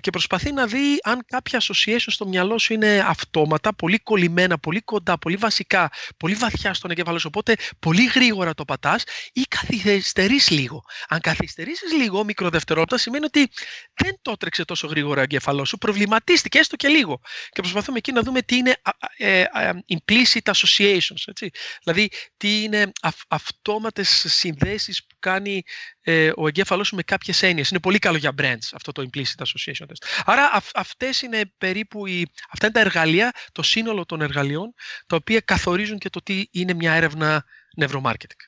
[0.00, 4.80] και προσπαθεί να δει αν κάποια association στο μυαλό σου είναι αυτόματα, πολύ κολλημένα, πολύ
[4.80, 7.28] κοντά, πολύ βασικά, πολύ βαθιά στον εγκέφαλο σου.
[7.34, 10.84] Οπότε πολύ γρήγορα το πατάς ή καθυστερείς λίγο.
[11.08, 13.50] Αν καθυστερήσεις λίγο, μικροδευτερόλεπτα, σημαίνει ότι
[13.94, 17.20] δεν το έτρεξε τόσο γρήγορα ο εγκέφαλός σου, προβληματίστηκε έστω και λίγο.
[17.50, 18.76] Και προσπαθούμε εκεί να δούμε τι είναι
[19.16, 19.44] ε,
[19.88, 21.22] implicit associations.
[21.26, 21.50] Έτσι.
[21.82, 22.92] Δηλαδή, τι είναι
[23.28, 25.62] αυτόματες συνδέσεις που κάνει
[26.00, 27.70] ε, ο εγκέφαλός σου με κάποιες έννοιες.
[27.70, 30.22] Είναι πολύ καλό για brands αυτό το implicit association test.
[30.24, 34.74] Άρα αυ, αυτές είναι περίπου οι, αυτά είναι τα εργαλεία, το σύνολο των εργαλείων,
[35.06, 37.44] τα οποία καθορίζουν και το τι είναι μια έρευνα
[37.76, 38.40] νευρομάρκετινγκ.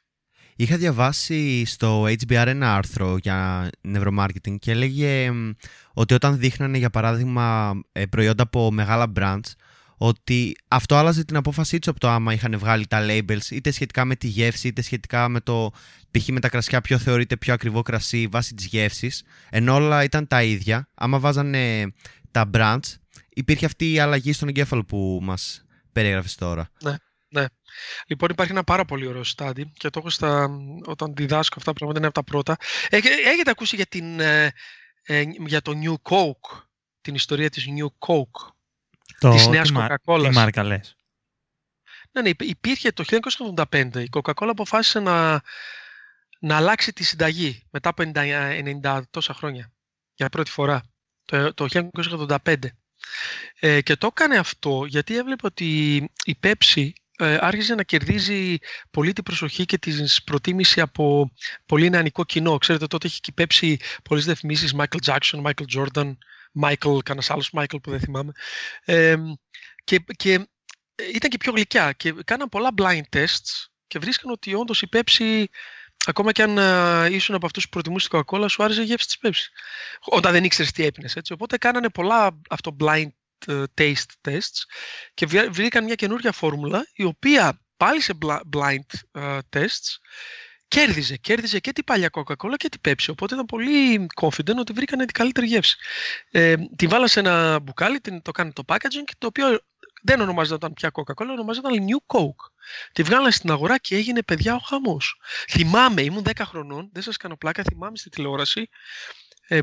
[0.58, 5.32] Είχα διαβάσει στο HBR ένα άρθρο για νευρομάρκετινγκ και έλεγε
[5.92, 9.50] ότι όταν δείχνανε για παράδειγμα ε, προϊόντα από μεγάλα brands
[9.96, 14.04] ότι αυτό άλλαζε την απόφασή τους από το άμα είχαν βγάλει τα labels είτε σχετικά
[14.04, 15.72] με τη γεύση είτε σχετικά με το
[16.11, 16.28] π.χ.
[16.28, 19.22] με τα κρασιά ποιο θεωρείται πιο ακριβό κρασί βάσει της γεύσης.
[19.50, 20.88] Ενώ όλα ήταν τα ίδια.
[20.94, 21.92] Άμα βάζανε
[22.30, 22.94] τα brands,
[23.28, 26.70] υπήρχε αυτή η αλλαγή στον εγκέφαλο που μας περιέγραφες τώρα.
[26.82, 26.94] Ναι,
[27.28, 27.44] ναι.
[28.06, 30.50] Λοιπόν, υπάρχει ένα πάρα πολύ ωραίο study και το έχω στα,
[30.85, 32.56] όταν διδάσκω αυτά τα πράγματα είναι από τα πρώτα.
[32.90, 34.52] Έχετε ακούσει για, την, ε,
[35.02, 36.62] ε, για το New Coke,
[37.00, 38.54] την ιστορία της New Coke;
[39.18, 40.26] Το, της νέας Coca-Cola.
[40.28, 40.96] Τι μάρκα λες;
[42.12, 43.04] Ναι, ναι, υπήρχε το
[43.64, 43.90] 1985.
[43.94, 45.42] Η Coca-Cola αποφάσισε να,
[46.40, 49.72] να αλλάξει τη συνταγή μετά από 90, 90 τόσα χρόνια.
[50.14, 50.82] Για πρώτη φορά.
[51.24, 51.90] Το, το
[52.44, 52.54] 1985.
[53.60, 58.58] Ε, και το έκανε αυτό γιατί έβλεπε ότι η Pepsi ε, άρχισε να κερδίζει
[58.90, 61.32] πολύ την προσοχή και την προτίμηση από
[61.66, 62.58] πολύ νεανικό κοινό.
[62.58, 66.16] Ξέρετε, τότε είχε και η Pepsi πολλές διαφημίσεις Michael Jackson, Michael Jordan,
[66.62, 68.32] Michael, κανένας άλλος Michael που δεν θυμάμαι.
[68.84, 69.16] Ε,
[69.84, 70.48] και, και
[71.12, 75.44] ήταν και πιο γλυκιά και κάναν πολλά blind tests και βρίσκαν ότι όντως η Pepsi,
[76.06, 79.06] ακόμα και αν uh, ήσουν από αυτούς που προτιμούσε την Coca-Cola, σου άρεσε η γεύση
[79.06, 79.44] της Pepsi.
[80.04, 81.16] Όταν δεν ήξερες τι έπινες.
[81.30, 83.08] Οπότε κάνανε πολλά αυτό blind
[83.46, 84.62] uh, taste tests
[85.14, 88.18] και βρήκαν μια καινούργια φόρμουλα η οποία πάλι σε
[88.52, 89.96] blind uh, tests
[90.68, 91.16] κέρδιζε.
[91.16, 93.07] Κέρδιζε και την παλιά Coca-Cola και την Pepsi.
[93.11, 95.76] Οπότε ήταν πολύ confident ότι βρήκαν την καλύτερη γεύση.
[96.31, 99.61] Ε, την βάλα σε ένα μπουκάλι, την, το κάνει το packaging, το οποίο
[100.02, 102.50] δεν ονομάζονταν πια Coca-Cola, ονομάζονταν New Coke.
[102.92, 105.20] Τη βγάλανε στην αγορά και έγινε παιδιά ο χαμός.
[105.50, 108.68] Θυμάμαι, ήμουν 10 χρονών, δεν σας κάνω πλάκα, θυμάμαι στη τηλεόραση ε,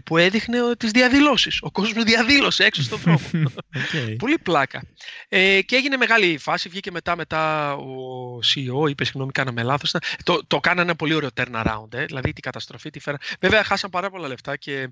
[0.03, 1.59] που έδειχνε τις διαδηλώσεις.
[1.61, 3.21] Ο κόσμος διαδήλωσε έξω στον δρόμο.
[3.93, 4.15] Okay.
[4.17, 4.83] Πολύ πλάκα.
[5.29, 9.95] Ε, και έγινε μεγάλη φάση, βγήκε μετά, μετά ο CEO, είπε συγγνώμη, κάναμε λάθος.
[10.23, 13.17] Το, το κάνανε ένα πολύ ωραίο turnaround, ε, δηλαδή την καταστροφή τη φέρα.
[13.39, 14.89] Βέβαια χάσαν πάρα πολλά λεφτά και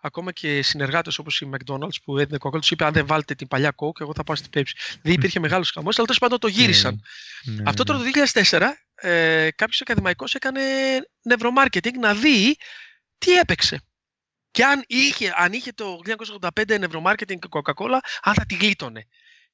[0.00, 3.48] ακόμα και συνεργάτες όπως η McDonald's που έδινε κοκκόλ, τους είπε: Αν δεν βάλετε την
[3.48, 4.72] παλιά Coke, εγώ θα πάω στην Pepsi.
[5.02, 7.02] Δηλαδή υπήρχε μεγάλος χαμός, αλλά τέλος πάντων το γύρισαν.
[7.44, 8.10] Ναι, Αυτό τώρα ναι.
[8.10, 8.62] το 2004
[8.94, 10.60] ε, κάποιος ακαδημαϊκός έκανε
[11.22, 12.56] νευρομάρκετινγκ να δει
[13.18, 13.82] τι έπαιξε.
[14.58, 15.98] Και αν είχε, αν είχε το
[16.56, 19.06] 1985 νευρομάρκετινγκ και Coca-Cola, αν θα τη γλίτωνε.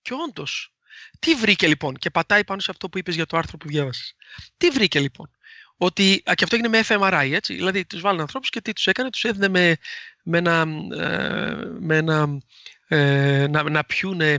[0.03, 0.75] Και όντως,
[1.19, 4.15] τι βρήκε λοιπόν, και πατάει πάνω σε αυτό που είπες για το άρθρο που διάβασες.
[4.57, 5.31] Τι βρήκε λοιπόν,
[5.77, 9.11] ότι, και αυτό έγινε με fMRI, έτσι, δηλαδή τους βάλουν ανθρώπους και τι τους έκανε,
[9.11, 9.77] τους έδινε με,
[10.23, 10.61] με ένα,
[10.97, 12.41] ε, με ένα
[12.89, 14.37] ε, να, να πιούνε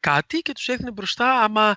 [0.00, 1.76] κάτι και τους έδινε μπροστά άμα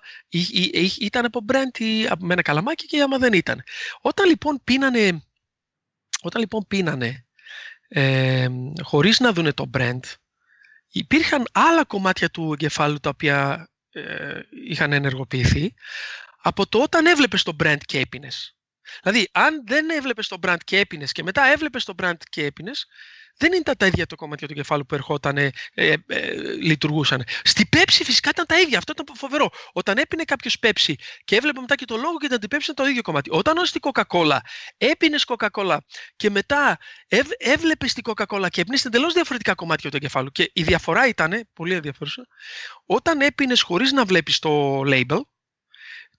[1.00, 3.64] ήταν από μπρέντ ή με ένα καλαμάκι και άμα δεν ήταν.
[4.02, 5.24] Όταν λοιπόν πίνανε,
[6.22, 7.24] όταν λοιπόν πίνανε
[7.90, 8.48] ε,
[8.82, 10.00] χωρίς να δούνε το brand,
[10.90, 15.74] υπήρχαν άλλα κομμάτια του εγκεφάλου τα οποία ε, είχαν ενεργοποιηθεί
[16.42, 18.59] από το όταν έβλεπες το brand και έπινες.
[19.04, 22.88] Δηλαδή, αν δεν έβλεπες το brand και έπινες και μετά έβλεπες το brand και έπινες,
[23.40, 25.96] δεν είναι τα ίδια το κομμάτι του κεφάλου που ερχόταν, ε, ε,
[26.62, 27.24] λειτουργούσαν.
[27.44, 28.78] Στη πέψη φυσικά ήταν τα ίδια.
[28.78, 29.50] Αυτό ήταν φοβερό.
[29.72, 32.86] Όταν έπινε κάποιος πέψη και έβλεπε μετά και το λόγο και ήταν την πέψη ήταν
[32.86, 33.30] το ίδιο κομμάτι.
[33.34, 34.38] Όταν ως την Coca-Cola
[34.78, 35.78] έπινες Coca-Cola
[36.16, 40.32] και μετά έβ, έβλεπες την Coca-Cola και έπινες εντελώς διαφορετικά κομμάτια του εγκεφάλου.
[40.32, 42.28] Και η διαφορά ήταν, πολύ ενδιαφέρουσα,
[42.86, 45.20] όταν έπινες χωρίς να βλέπεις το label,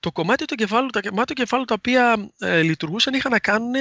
[0.01, 3.75] το κομμάτι του εγκεφάλου, τα κομμάτια του εγκεφάλου τα οποία ε, λειτουργούσαν είχαν να κάνουν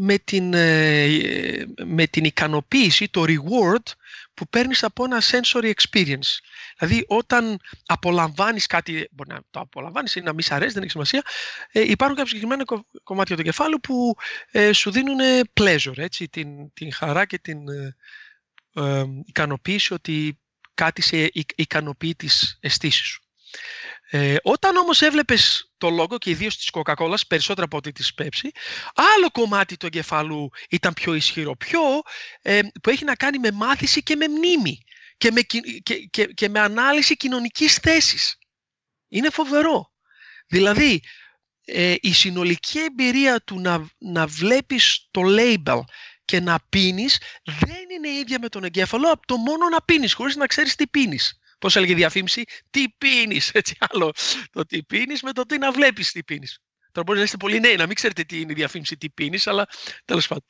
[0.00, 3.92] με την, ε, με την ικανοποίηση, το reward
[4.34, 6.38] που παίρνεις από ένα sensory experience.
[6.78, 10.90] Δηλαδή όταν απολαμβάνεις κάτι, μπορεί να το απολαμβάνεις ή να μη σ' αρέσει, δεν έχει
[10.90, 11.22] σημασία,
[11.72, 12.64] ε, υπάρχουν κάποια συγκεκριμένα
[13.02, 14.14] κομμάτια του κεφάλου που
[14.50, 15.18] ε, σου δίνουν
[15.60, 17.58] pleasure, έτσι, την, την χαρά και την
[18.74, 20.38] ε, ικανοποίηση ότι
[20.74, 23.22] κάτι σε ικανοποιεί τις αισθήσεις σου.
[24.10, 28.48] Ε, όταν όμως έβλεπες το λόγο και ιδίως της Coca-Cola περισσότερο από ότι της Pepsi,
[28.94, 31.80] άλλο κομμάτι του εγκεφαλού ήταν πιο ισχυρό, πιο,
[32.42, 34.78] ε, που έχει να κάνει με μάθηση και με μνήμη
[35.16, 35.60] και με, και,
[36.10, 38.36] και, και με ανάλυση κοινωνικής θέσης.
[39.08, 39.92] Είναι φοβερό.
[40.46, 41.02] Δηλαδή,
[41.64, 45.80] ε, η συνολική εμπειρία του να, να βλέπεις το label
[46.24, 50.36] και να πίνεις δεν είναι ίδια με τον εγκέφαλο από το μόνο να πίνεις χωρίς
[50.36, 51.38] να ξέρεις τι πίνεις.
[51.58, 53.50] Πώς έλεγε η διαφήμιση, τι πίνεις.
[53.60, 54.12] Έτσι, άλλο
[54.50, 56.58] το τι πίνεις με το τι να βλέπεις τι πίνεις.
[56.92, 59.46] Τώρα μπορεί να είστε πολύ νέοι, να μην ξέρετε τι είναι η διαφήμιση, τι πίνεις,
[59.46, 59.66] αλλά
[60.04, 60.46] τέλος πάντων.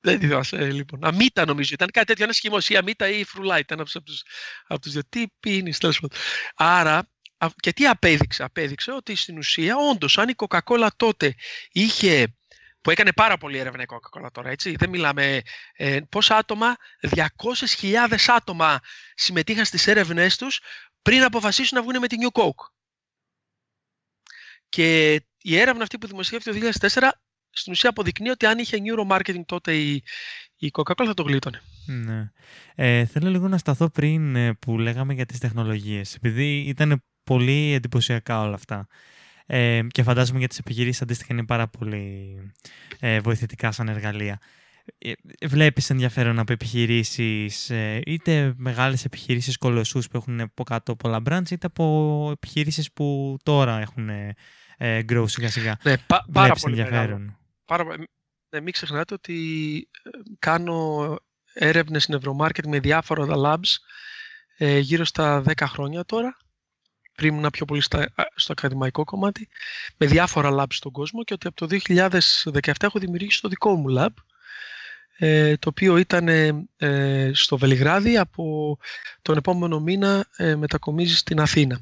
[0.00, 1.04] Δεν τη θυμάσαι, ε, λοιπόν.
[1.04, 1.70] Αμύτα νομίζω.
[1.74, 2.56] Ήταν κάτι τέτοιο, ένας σχημό.
[2.68, 4.22] Ή αμύτα ή η φρουλά ήταν από τους
[4.66, 5.02] από τους δύο.
[5.08, 6.18] Τι πίνεις, τέλος πάντων.
[6.54, 7.10] Άρα,
[7.56, 8.42] και τι απέδειξε.
[8.42, 11.34] Απέδειξε ότι στην ουσία, όντως, αν η Coca-Cola τότε
[11.70, 12.36] είχε
[12.86, 14.74] που έκανε πάρα πολύ έρευνα η Coca-Cola τώρα, έτσι.
[14.76, 15.40] Δεν μιλάμε
[15.72, 16.76] ε, πόσα άτομα,
[17.08, 17.24] 200.000
[18.26, 18.80] άτομα
[19.14, 20.60] συμμετείχαν στις έρευνές τους
[21.02, 22.70] πριν αποφασίσουν να βγουν με την New Coke.
[24.68, 27.08] Και η έρευνα αυτή που δημοσιεύτηκε το 2004
[27.50, 30.02] στην ουσία αποδεικνύει ότι αν είχε neuromarketing τότε η,
[30.56, 31.60] η Coca-Cola θα το γλίτωνε.
[31.86, 32.30] Ναι.
[32.74, 37.72] Ε, θέλω λίγο να σταθώ πριν ε, που λέγαμε για τις τεχνολογίες, επειδή ήταν πολύ
[37.72, 38.86] εντυπωσιακά όλα αυτά.
[39.46, 42.36] Ε, και φαντάζομαι για τις επιχειρήσεις αντίστοιχα είναι πάρα πολύ
[43.00, 44.40] ε, βοηθητικά σαν εργαλεία.
[44.98, 45.12] Ε,
[45.46, 51.50] βλέπεις ενδιαφέρον από επιχειρήσεις, ε, είτε μεγάλες επιχειρήσεις κολοσσούς που έχουν από κάτω πολλά brands,
[51.50, 54.08] είτε από επιχειρήσεις που τώρα έχουν
[54.76, 55.76] ε, grow σιγά σιγά.
[55.82, 57.38] Ναι, πά, πάρα πολύ ενδιαφέρον.
[57.64, 57.84] Πάρα,
[58.48, 61.18] ναι, μην ξεχνάτε ότι ε, κάνω
[61.52, 63.70] έρευνες νευρομάρκετ με διάφορα labs
[64.56, 66.36] ε, γύρω στα 10 χρόνια τώρα
[67.16, 69.48] πριν ήμουν πιο πολύ στα, στο ακαδημαϊκό κομμάτι,
[69.96, 73.94] με διάφορα labs στον κόσμο και ότι από το 2017 έχω δημιουργήσει το δικό μου
[73.98, 74.08] lab,
[75.18, 76.28] ε, το οποίο ήταν
[76.76, 78.78] ε, στο Βελιγράδι, από
[79.22, 81.80] τον επόμενο μήνα ε, μετακομίζεις στην Αθήνα,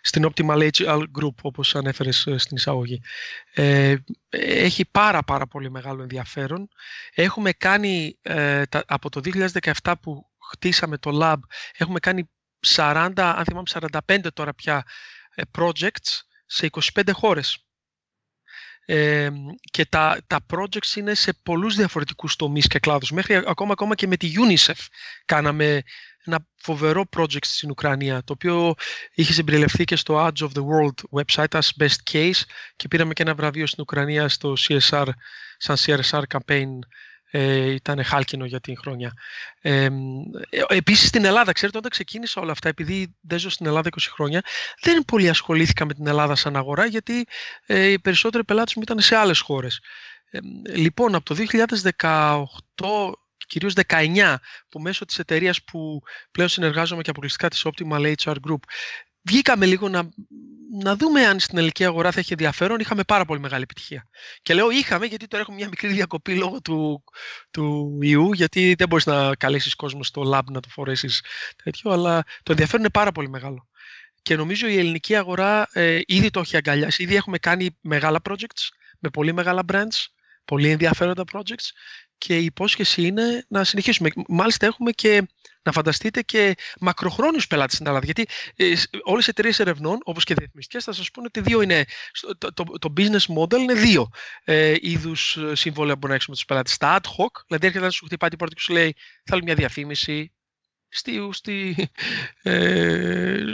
[0.00, 3.00] στην Optimal HR Group, όπως ανέφερες ε, στην εισαγωγή.
[3.54, 3.94] Ε,
[4.28, 6.68] έχει πάρα πάρα πολύ μεγάλο ενδιαφέρον.
[7.14, 8.18] Έχουμε κάνει,
[8.86, 9.20] από το
[9.82, 11.38] 2017 που χτίσαμε το lab,
[11.76, 12.28] έχουμε κάνει
[12.66, 14.84] 40, αν θυμάμαι 45 τώρα πια
[15.34, 17.58] ε, projects σε 25 χώρες.
[18.86, 19.30] Ε,
[19.70, 23.10] και τα, τα projects είναι σε πολλούς διαφορετικούς τομείς και κλάδους.
[23.10, 24.86] Μέχρι ακόμα, ακόμα και με τη UNICEF
[25.24, 25.82] κάναμε
[26.24, 28.74] ένα φοβερό project στην Ουκρανία, το οποίο
[29.14, 32.40] είχε συμπεριληφθεί και στο Edge of the World website as best case
[32.76, 35.06] και πήραμε και ένα βραβείο στην Ουκρανία στο CSR,
[35.56, 36.68] σαν CSR campaign
[37.36, 39.12] ε, ήταν χάλκινο για την χρονιά.
[39.60, 39.88] Ε,
[40.68, 44.42] επίσης στην Ελλάδα, ξέρετε, όταν ξεκίνησα όλα αυτά, επειδή δεν ζω στην Ελλάδα 20 χρόνια,
[44.80, 47.26] δεν πολύ ασχολήθηκα με την Ελλάδα σαν αγορά, γιατί
[47.66, 49.80] ε, οι περισσότεροι πελάτες μου ήταν σε άλλες χώρες.
[50.30, 50.38] Ε,
[50.74, 51.34] λοιπόν, από το
[51.98, 52.44] 2018
[53.46, 54.34] κυρίως 19
[54.68, 58.60] που μέσω της εταιρείας που πλέον συνεργάζομαι και αποκλειστικά της Optimal HR Group
[59.22, 60.08] βγήκαμε λίγο να,
[60.82, 62.78] να δούμε αν στην ελληνική αγορά θα έχει ενδιαφέρον.
[62.80, 64.08] Είχαμε πάρα πολύ μεγάλη επιτυχία.
[64.42, 67.04] Και λέω είχαμε γιατί τώρα έχουμε μια μικρή διακοπή λόγω του,
[67.50, 71.22] του ιού, γιατί δεν μπορείς να καλέσεις κόσμο στο lab να το φορέσεις
[71.64, 73.68] τέτοιο, αλλά το ενδιαφέρον είναι πάρα πολύ μεγάλο.
[74.22, 77.02] Και νομίζω η ελληνική αγορά ε, ήδη το έχει αγκαλιάσει.
[77.02, 80.06] Ήδη έχουμε κάνει μεγάλα projects με πολύ μεγάλα brands,
[80.44, 81.68] πολύ ενδιαφέροντα projects
[82.24, 84.10] και η υπόσχεση είναι να συνεχίσουμε.
[84.28, 85.28] Μάλιστα έχουμε και
[85.62, 88.04] να φανταστείτε και μακροχρόνιους πελάτες στην Ελλάδα.
[88.04, 91.84] Γιατί ε, όλες οι εταιρείες ερευνών, όπως και διαφημιστικές, θα σας πούνε ότι δύο είναι,
[92.38, 94.08] το, το, το business model είναι δύο
[94.44, 96.76] ε, είδους ε, συμβόλαια που μπορεί να έχεις με τους πελάτες.
[96.76, 99.54] Τα ad hoc, δηλαδή έρχεται να σου χτυπάει την πόρτα και σου λέει θέλω μια
[99.54, 100.32] διαφήμιση,
[100.88, 101.88] στη, στη,
[102.42, 103.44] ε,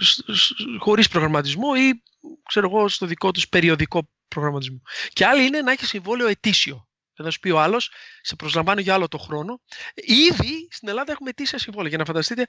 [0.79, 2.03] χωρίς προγραμματισμό ή
[2.49, 4.83] ξέρω εγώ, στο δικό τους περιοδικό προγραμματισμό.
[5.13, 6.90] Και άλλη είναι να έχεις συμβόλαιο ετήσιο.
[7.23, 9.61] Θα σου πει ο άλλος, σε προσλαμβάνω για άλλο το χρόνο.
[9.95, 11.89] Ήδη στην Ελλάδα έχουμε αιτήσια συμβόλαια.
[11.89, 12.47] Για να φανταστείτε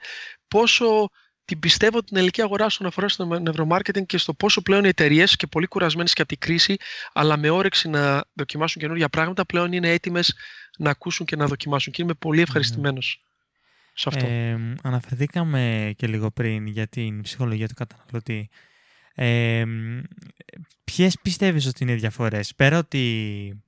[0.48, 1.10] πόσο
[1.44, 5.36] την πιστεύω την ελληνική αγορά στον αφορά στο νευρομάρκετινγκ και στο πόσο πλέον οι εταιρείες
[5.36, 6.76] και πολύ κουρασμένες και από την κρίση,
[7.12, 10.34] αλλά με όρεξη να δοκιμάσουν καινούργια πράγματα, πλέον είναι έτοιμες
[10.78, 11.92] να ακούσουν και να δοκιμάσουν.
[11.92, 13.24] Και είμαι πολύ ευχαριστημένος.
[13.94, 14.26] Σε αυτό.
[14.26, 18.48] Ε, αναφερθήκαμε και λίγο πριν για την ψυχολογία του καταναλωτή.
[19.14, 19.64] Ε,
[20.84, 23.62] ποιες πιστεύεις ότι είναι οι διαφορές, πέρα ότι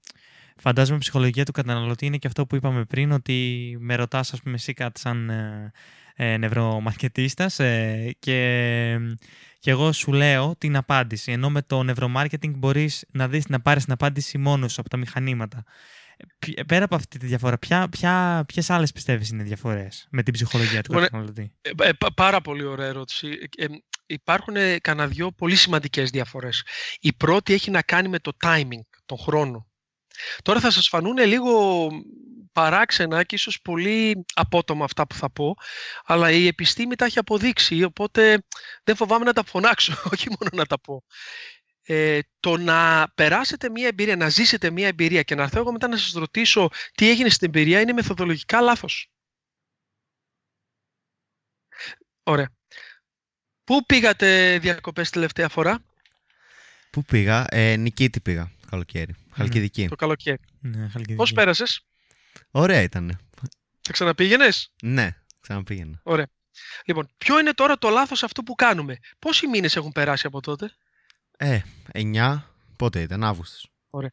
[0.65, 4.41] φαντάζομαι η ψυχολογία του καταναλωτή είναι και αυτό που είπαμε πριν, ότι με ρωτάς ας
[4.43, 5.73] πούμε εσύ κάτι σαν ε,
[6.15, 8.99] ε, νευρομαρκετίστας ε, και,
[9.59, 11.33] και εγώ σου λέω την απάντηση.
[11.33, 15.65] Ενώ με το νευρομάρκετινγκ μπορείς να δεις να πάρεις την απάντηση μόνος από τα μηχανήματα.
[16.55, 20.33] Ε, πέρα από αυτή τη διαφορά, ποια, ποια, ποιες άλλες πιστεύεις είναι διαφορές με την
[20.33, 23.39] ψυχολογία του λοιπόν, καταναλωτή; Ε, πάρα πολύ ωραία ερώτηση.
[23.57, 23.67] Ε,
[24.07, 26.63] υπάρχουν κανένα δυο πολύ σημαντικές διαφορές.
[27.01, 29.69] Η πρώτη έχει να κάνει με το timing, τον χρόνο.
[30.43, 31.89] Τώρα θα σας φανούν λίγο
[32.53, 35.55] παράξενα και ίσως πολύ απότομα αυτά που θα πω,
[36.05, 38.43] αλλά η επιστήμη τα έχει αποδείξει, οπότε
[38.85, 41.05] δεν φοβάμαι να τα φωνάξω, όχι μόνο να τα πω.
[41.87, 45.89] Ε, το να περάσετε μία εμπειρία, να ζήσετε μία εμπειρία και να έρθω εγώ μετά
[45.89, 49.11] να σας ρωτήσω τι έγινε στην εμπειρία είναι μεθοδολογικά λάθος.
[52.23, 52.53] Ωραία.
[53.65, 55.85] Πού πήγατε διακοπές τελευταία φορά;
[56.91, 59.89] Πού πήγα, ε, Νικήτη πήγα, καλοκαίρι, Χαλκιδική.
[59.89, 60.39] Το καλοκαίρι.
[60.61, 61.15] Ναι, Χαλκιδική.
[61.15, 61.81] Πώς πέρασες;
[62.51, 63.19] Ωραία ήταν.
[63.81, 66.01] Θα ξαναπήγαινες; Ναι, ξαναπήγαινα.
[66.03, 66.27] Ωραία.
[66.85, 70.71] Λοιπόν, ποιο είναι τώρα το λάθος αυτό που κάνουμε; Πόσοι μήνες έχουν περάσει από τότε;
[71.37, 71.61] Ε,
[71.93, 72.43] 9,
[72.77, 73.69] πότε ήταν, Αύγουστος.
[73.91, 74.13] Ωραία.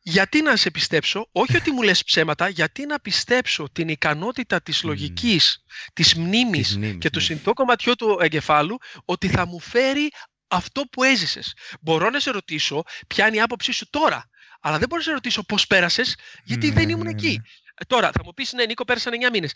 [0.00, 4.82] Γιατί να σε πιστέψω, όχι ότι μου λες ψέματα, γιατί να πιστέψω την ικανότητα της
[4.82, 7.24] λογικής, της μνήμης, και του ναι.
[7.24, 10.10] συνειδητού κομματιού του εγκεφάλου, ότι θα μου φέρει
[10.48, 11.54] αυτό που έζησες.
[11.80, 14.28] Μπορώ να σε ρωτήσω ποια είναι η άποψή σου τώρα,
[14.60, 17.40] αλλά δεν μπορώ να σε ρωτήσω πώς πέρασες, γιατί δεν ήμουν εκεί.
[17.78, 19.52] Ε, τώρα θα μου πεις, ναι, Νίκο, πέρασαν 9 μήνες.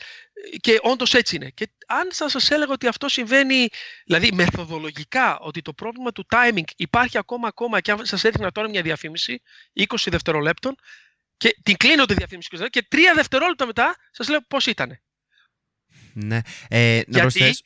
[0.53, 1.50] Ε, και όντως έτσι είναι.
[1.50, 3.68] Και αν θα σας έλεγα ότι αυτό συμβαίνει,
[4.05, 8.68] δηλαδή μεθοδολογικά, ότι το πρόβλημα του timing υπάρχει ακόμα, ακόμα και αν σας έδειχνα τώρα
[8.68, 9.42] μια διαφήμιση
[9.74, 10.74] 20 δευτερολέπτων
[11.37, 15.00] και την κλείνω τη διαφήμιση και τρία δευτερόλεπτα μετά σας λέω πώς ήταν.
[16.12, 16.40] Ναι.
[16.68, 17.20] Ε, να Γιατί...
[17.20, 17.62] προσθέσω.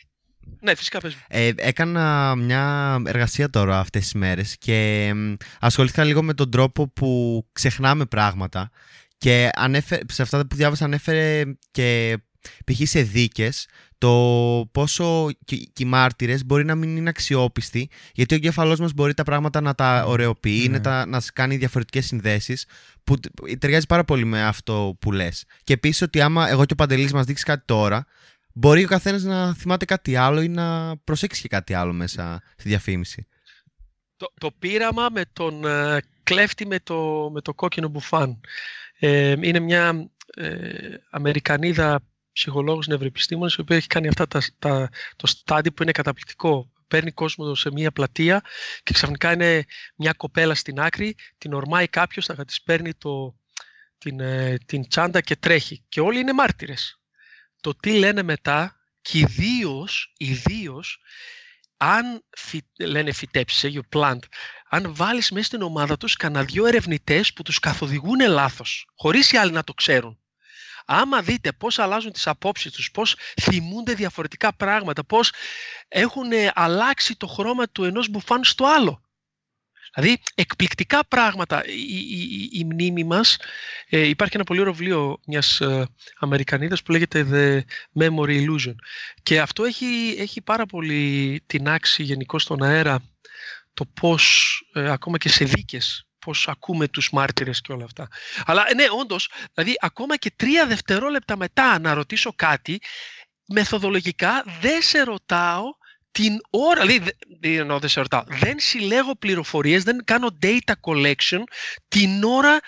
[0.60, 1.16] Ναι, φυσικά πες.
[1.28, 5.12] Ε, έκανα μια εργασία τώρα αυτές τις μέρες και
[5.60, 8.70] ασχολήθηκα λίγο με τον τρόπο που ξεχνάμε πράγματα
[9.18, 12.18] και ανέφερε, σε αυτά που διάβασα ανέφερε και
[12.64, 12.88] π.χ.
[12.88, 13.66] σε δίκες
[13.98, 19.14] το πόσο και οι μάρτυρες μπορεί να μην είναι αξιόπιστοι γιατί ο εγκέφαλός μας μπορεί
[19.14, 20.76] τα πράγματα να τα ωρεοποιεί, ναι.
[20.76, 22.66] να, τα, να κάνει διαφορετικές συνδέσεις
[23.04, 23.16] που
[23.58, 25.44] ταιριάζει πάρα πολύ με αυτό που λες.
[25.64, 28.06] Και επίσης ότι άμα εγώ και ο Παντελής μας δείξει κάτι τώρα
[28.54, 32.68] μπορεί ο καθένας να θυμάται κάτι άλλο ή να προσέξει και κάτι άλλο μέσα στη
[32.68, 33.26] διαφήμιση.
[34.16, 38.40] Το, το πείραμα με τον uh, κλέφτη με το, με το κόκκινο μπουφάν.
[38.98, 45.26] Ε, είναι μια ε, Αμερικανίδα ψυχολόγος νευροεπιστήμονας η οποία έχει κάνει αυτά τα, τα, το
[45.26, 46.72] στάδι που είναι καταπληκτικό.
[46.88, 48.42] Παίρνει κόσμο σε μια πλατεία
[48.82, 49.64] και ξαφνικά είναι
[49.96, 53.38] μια κοπέλα στην άκρη, την ορμάει κάποιος, θα της παίρνει το,
[53.98, 55.84] την, ε, την τσάντα και τρέχει.
[55.88, 57.03] Και όλοι είναι μάρτυρες.
[57.64, 59.18] Το τι λένε μετά και
[60.18, 61.00] ιδίως,
[61.76, 62.24] αν
[62.78, 64.18] λένε φυτέψεις, you plant,
[64.68, 69.36] αν βάλεις μέσα στην ομάδα τους κανένα δυο ερευνητές που τους καθοδηγούν λάθος, χωρίς οι
[69.36, 70.18] άλλοι να το ξέρουν.
[70.84, 75.32] Άμα δείτε πώς αλλάζουν τις απόψεις τους, πώς θυμούνται διαφορετικά πράγματα, πώς
[75.88, 79.03] έχουν αλλάξει το χρώμα του ενός μπουφάν στο άλλο.
[79.94, 81.64] Δηλαδή, εκπληκτικά πράγματα.
[81.66, 83.36] Η, η, η μνήμη μας,
[83.88, 85.86] ε, υπάρχει ένα πολύ ωραίο βιβλίο μιας ε,
[86.18, 87.60] Αμερικανίδας που λέγεται The
[88.02, 88.74] Memory Illusion.
[89.22, 93.02] Και αυτό έχει, έχει πάρα πολύ την άξη γενικώ στον αέρα
[93.74, 98.08] το πώς, ε, ακόμα και σε δίκες, πώς ακούμε τους μάρτυρες και όλα αυτά.
[98.44, 102.80] Αλλά ναι, όντως, δηλαδή ακόμα και τρία δευτερόλεπτα μετά να ρωτήσω κάτι,
[103.46, 105.62] μεθοδολογικά δεν σε ρωτάω
[106.14, 111.42] την ώρα, δηλαδή δεν, δεν σε ρωτάω, δεν συλλέγω πληροφορίες, δεν κάνω data collection
[111.88, 112.60] την ώρα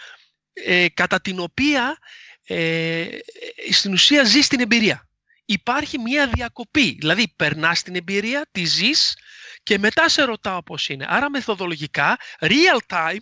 [0.53, 1.99] ε, κατά την οποία
[2.43, 3.09] ε,
[3.71, 5.09] στην ουσία ζεις την εμπειρία.
[5.45, 9.17] Υπάρχει μια διακοπή, δηλαδή περνάς την εμπειρία, τη ζεις
[9.63, 11.07] και μετά σε ρωτάω πώς είναι.
[11.09, 13.19] Άρα μεθοδολογικά, real time,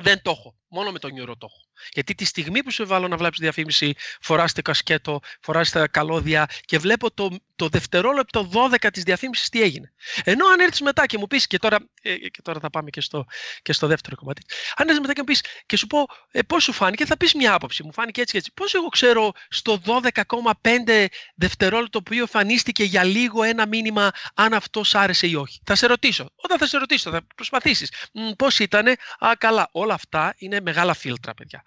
[0.00, 0.58] δεν το έχω.
[0.68, 1.65] Μόνο με τον νιούρο το έχω.
[1.92, 6.78] Γιατί τη στιγμή που σε βάλω να βλέπεις διαφήμιση, φοράστε κασκέτο, φοράστε τα καλώδια και
[6.78, 9.92] βλέπω το, το δευτερόλεπτο 12 της διαφήμισης τι έγινε.
[10.24, 13.00] Ενώ αν έρθεις μετά και μου πεις, και τώρα, ε, και τώρα θα πάμε και
[13.00, 13.24] στο,
[13.62, 14.42] και στο δεύτερο κομμάτι,
[14.76, 17.34] αν έρθεις μετά και μου πεις και σου πω ε, πώς σου φάνηκε, θα πεις
[17.34, 17.84] μια άποψη.
[17.84, 18.52] Μου φάνηκε έτσι και έτσι.
[18.54, 24.94] Πώς εγώ ξέρω στο 12,5 δευτερόλεπτο που εμφανίστηκε για λίγο ένα μήνυμα αν αυτός σ'
[24.94, 25.60] άρεσε ή όχι.
[25.64, 26.30] Θα σε ρωτήσω.
[26.36, 27.90] Όταν θα σε ρωτήσω, θα προσπαθήσεις.
[28.36, 29.68] Πώς ήτανε, α καλά.
[29.72, 31.62] Όλα αυτά είναι μεγάλα φίλτρα, παιδιά.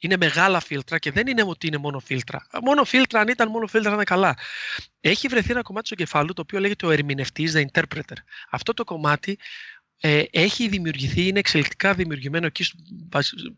[0.00, 2.46] Είναι μεγάλα φίλτρα και δεν είναι ότι είναι μόνο φίλτρα.
[2.62, 4.38] Μόνο φίλτρα, αν ήταν μόνο φίλτρα, είναι καλά.
[5.00, 8.16] Έχει βρεθεί ένα κομμάτι του εγκεφάλου το οποίο λέγεται ο ερμηνευτής, the interpreter.
[8.50, 9.38] Αυτό το κομμάτι
[10.00, 12.64] ε, έχει δημιουργηθεί, είναι εξελικτικά δημιουργημένο εκεί,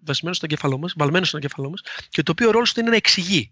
[0.05, 2.97] βασισμένο στο εγκεφαλό μας, βαλμένο στο εγκεφαλό μας, και το οποίο ρόλος του είναι να
[2.97, 3.51] εξηγεί.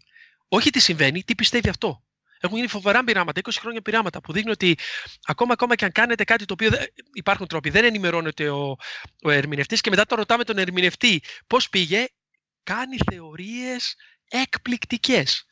[0.49, 2.03] Όχι τι συμβαίνει, τι πιστεύει αυτό.
[2.41, 4.77] Έχουν γίνει φοβερά πειράματα, 20 χρόνια πειράματα, που δείχνουν ότι
[5.25, 6.71] ακόμα, ακόμα και αν κάνετε κάτι το οποίο
[7.13, 8.77] υπάρχουν τρόποι, δεν ενημερώνεται ο,
[9.23, 12.07] ο ερμηνευτής και μετά το ρωτάμε τον ερμηνευτή πώς πήγε,
[12.69, 13.95] κάνει θεωρίες
[14.29, 15.45] εκπληκτικές.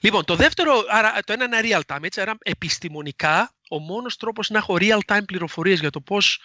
[0.00, 4.50] Λοιπόν, το δεύτερο, άρα, το ένα είναι real time, έτσι, άρα επιστημονικά ο μόνος τρόπος
[4.50, 6.40] να έχω real time πληροφορίες για το πώς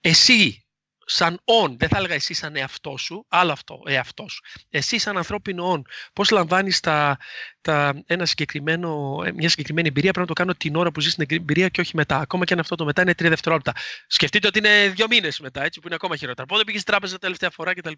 [0.00, 0.65] εσύ
[1.08, 4.40] σαν on, δεν θα έλεγα εσύ σαν εαυτό σου, άλλο αυτό, εαυτό σου.
[4.70, 5.82] Εσύ σαν ανθρώπινο on,
[6.12, 7.18] πώς λαμβάνεις τα,
[7.60, 11.26] τα, ένα συγκεκριμένο, μια συγκεκριμένη εμπειρία, πρέπει να το κάνω την ώρα που ζεις την
[11.28, 12.18] εμπειρία και όχι μετά.
[12.18, 13.72] Ακόμα και αν αυτό το μετά είναι τρία δευτερόλεπτα.
[14.06, 16.46] Σκεφτείτε ότι είναι δύο μήνες μετά, έτσι, που είναι ακόμα χειρότερα.
[16.46, 17.92] Πότε πήγες στην τράπεζα τα τελευταία φορά κτλ.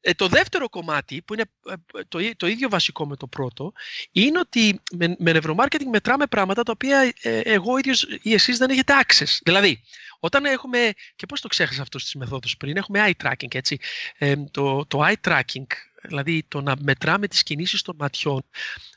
[0.00, 3.72] Ε, το δεύτερο κομμάτι, που είναι ε, το, το ίδιο βασικό με το πρώτο,
[4.12, 8.70] είναι ότι με, με νευρομάρκετινγκ μετράμε πράγματα τα οποία ε, εγώ ίδιος ή εσείς δεν
[8.70, 9.38] έχετε access.
[9.42, 9.82] Δηλαδή,
[10.18, 13.78] όταν έχουμε, και πώς το ξέχασα αυτό στις μεθόδους πριν, έχουμε eye tracking, έτσι.
[14.18, 15.66] Ε, το, το eye tracking,
[16.02, 18.42] δηλαδή το να μετράμε τις κινήσεις των ματιών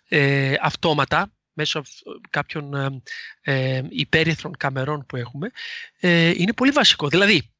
[0.07, 1.81] ε, αυτόματα, μέσω
[2.29, 3.01] κάποιων ε,
[3.41, 5.51] ε, υπέρυθρων καμερών που έχουμε,
[5.99, 7.07] ε, είναι πολύ βασικό.
[7.07, 7.51] Δηλαδή,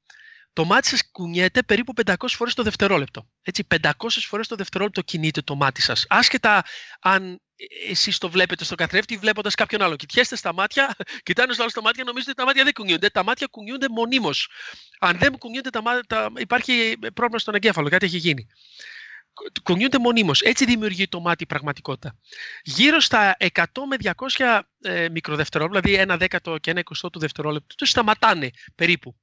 [0.54, 3.28] το μάτι σας κουνιέται περίπου 500 φορές το δευτερόλεπτο.
[3.42, 6.06] Έτσι, 500 φορές το δευτερόλεπτο κινείται το μάτι σας.
[6.10, 6.64] Άσχετα
[7.00, 7.42] αν
[7.90, 9.96] εσείς το βλέπετε στο καθρέφτη βλέποντας κάποιον άλλο.
[9.96, 13.10] Κοιτιέστε στα μάτια, κοιτάνε στο άλλο στα μάτια, νομίζετε ότι τα μάτια δεν κουνιούνται.
[13.10, 14.50] Τα μάτια κουνιούνται μονίμως.
[15.00, 18.48] Αν δεν κουνιούνται τα μάτια, υπάρχει πρόβλημα στον εγκέφαλο, κάτι έχει γίνει.
[19.64, 20.42] Κουνιούνται μονίμως.
[20.42, 22.18] Έτσι δημιουργεί το μάτι η πραγματικότητα.
[22.64, 27.76] Γύρω στα 100 με 200 ε, μικροδευτερόλεπτα, δηλαδή ένα δέκατο και ένα εικοστό του δευτερόλεπτου,
[27.76, 29.16] του σταματάνε περίπου.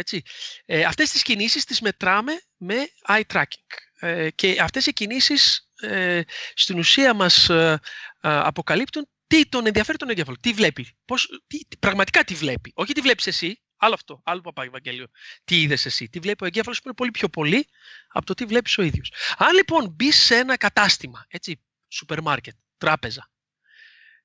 [0.00, 0.22] Έτσι.
[0.64, 2.74] Ε, αυτές τις κινήσεις τις μετράμε με
[3.08, 3.76] eye tracking.
[4.00, 6.20] Ε, και αυτές οι κινήσεις ε,
[6.54, 7.80] στην ουσία μας ε,
[8.20, 12.72] αποκαλύπτουν τι τον ενδιαφέρει τον εγκέφαλο, τι βλέπει, πώς, τι, πραγματικά τι βλέπει.
[12.74, 15.06] Όχι τι βλέπεις εσύ, άλλο αυτό, άλλο παπά Ευαγγέλιο,
[15.44, 16.08] τι είδες εσύ.
[16.08, 17.68] Τι βλέπει ο εγκέφαλος που είναι πολύ πιο πολύ
[18.08, 19.12] από το τι βλέπεις ο ίδιος.
[19.36, 23.30] Αν λοιπόν μπεις σε ένα κατάστημα, έτσι, σούπερ μάρκετ, τράπεζα,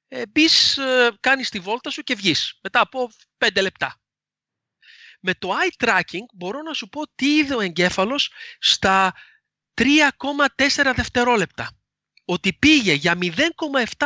[0.08, 4.00] ε, μπεις, ε, κάνεις τη βόλτα σου και βγεις μετά από πέντε λεπτά.
[5.28, 9.14] Με το eye tracking μπορώ να σου πω τι είδε ο εγκέφαλος στα
[9.74, 11.72] 3,4 δευτερόλεπτα.
[12.26, 13.32] Ότι πήγε για 0,7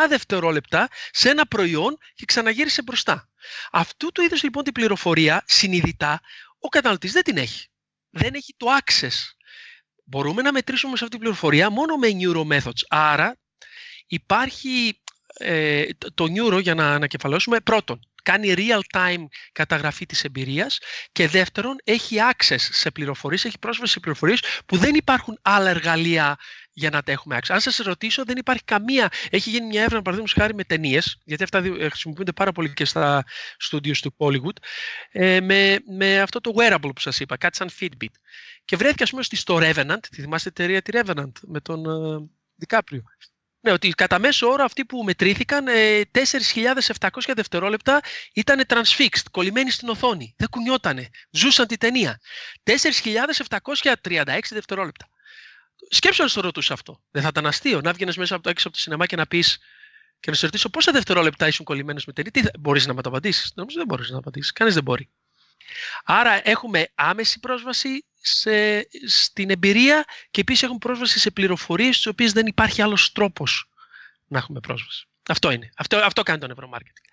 [0.10, 3.30] δευτερόλεπτα σε ένα προϊόν και ξαναγύρισε μπροστά.
[3.72, 6.22] Αυτού του είδους λοιπόν την πληροφορία συνειδητά
[6.60, 7.68] ο καταναλωτής δεν την έχει.
[8.10, 9.16] Δεν έχει το access.
[10.04, 12.82] Μπορούμε να μετρήσουμε σε αυτή την πληροφορία μόνο με neuro methods.
[12.88, 13.38] Άρα
[14.08, 15.02] υπάρχει
[15.34, 20.80] ε, το neuro για να ανακεφαλώσουμε πρώτον κάνει real-time καταγραφή της εμπειρίας
[21.12, 26.38] και δεύτερον έχει access σε πληροφορίες, έχει πρόσβαση σε πληροφορίες που δεν υπάρχουν άλλα εργαλεία
[26.80, 27.54] για να τα έχουμε access.
[27.54, 31.44] Αν σας ρωτήσω δεν υπάρχει καμία, έχει γίνει μια έρευνα παραδείγματος χάρη με ταινίες, γιατί
[31.44, 33.26] αυτά χρησιμοποιούνται πάρα πολύ και στα
[33.70, 34.58] studios του Hollywood,
[35.12, 38.14] ε, με, με αυτό το wearable που σας είπα, κάτι σαν Fitbit.
[38.66, 42.30] Και βρέθηκε ας πούμε στο Revenant, τη θυμάστε τη εταιρεία τη Revenant με τον uh,
[43.62, 45.74] ναι, ότι κατά μέσο όρο αυτοί που μετρήθηκαν 4.700
[47.28, 48.02] ε, δευτερόλεπτα
[48.34, 50.34] ήταν transfixed, κολλημένοι στην οθόνη.
[50.38, 51.10] Δεν κουνιότανε.
[51.32, 52.20] Ζούσαν τη ταινία.
[52.64, 55.10] 4.736 δευτερόλεπτα.
[55.90, 57.02] Σκέψω να το ρωτούσα αυτό.
[57.12, 59.28] Δεν θα ήταν αστείο να βγαίνει μέσα από το έξω από το σινεμά και να
[59.28, 59.60] πεις
[60.20, 62.32] και να σε ρωτήσω πόσα δευτερόλεπτα ήσουν κολλημένες με ταινία.
[62.32, 64.52] Τι μπορείς να με το απαντήσεις; Νομίζω δεν μπορείς να απαντήσεις.
[64.52, 65.10] Κανείς δεν μπορεί.
[66.04, 72.32] Άρα έχουμε άμεση πρόσβαση σε, στην εμπειρία και επίσης έχουμε πρόσβαση σε πληροφορίες στις οποίες
[72.32, 73.70] δεν υπάρχει άλλος τρόπος
[74.28, 75.08] να έχουμε πρόσβαση.
[75.30, 75.70] Αυτό είναι.
[75.76, 77.06] Αυτό, αυτό κάνει το νευρομάρκετινγκ.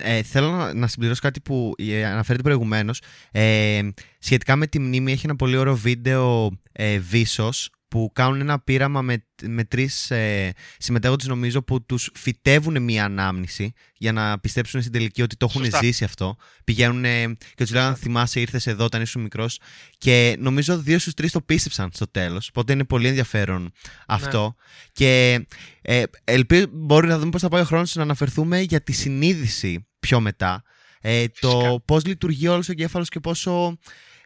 [0.00, 3.02] Ε, θέλω να, να συμπληρώσω κάτι που ε, αναφέρεται προηγουμένως.
[3.30, 3.88] Ε,
[4.18, 9.02] σχετικά με τη μνήμη, έχει ένα πολύ ωραίο βίντεο ε, Vsauce που κάνουν ένα πείραμα
[9.02, 14.92] με, με τρεις ε, συμμετέχοντες, νομίζω, που τους φυτεύουν μία ανάμνηση για να πιστέψουν στην
[14.92, 15.78] τελική ότι το έχουν Σωστά.
[15.82, 16.36] ζήσει αυτό.
[16.64, 17.02] Πηγαίνουν
[17.38, 19.60] και τους λέγανε Θυμάσαι, ήρθες εδώ όταν ήσουν μικρός.
[19.98, 22.48] Και νομίζω δύο στους τρεις το πίστεψαν στο τέλος.
[22.48, 23.72] Οπότε είναι πολύ ενδιαφέρον
[24.06, 24.42] αυτό.
[24.42, 24.64] Ναι.
[24.92, 25.46] Και
[25.82, 29.86] ε, ελπίζω μπορεί να δούμε πώς θα πάει ο χρόνος να αναφερθούμε για τη συνείδηση
[29.98, 30.62] πιο μετά.
[31.00, 33.78] Ε, το πώς λειτουργεί όλος ο εγκέφαλος και πόσο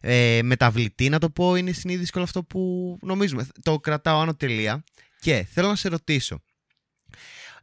[0.04, 3.46] ε, μεταβλητή, να το πω, είναι η συνείδηση και όλο αυτό που νομίζουμε.
[3.62, 4.84] Το κρατάω άνω τελεία.
[5.18, 6.42] Και θέλω να σε ρωτήσω,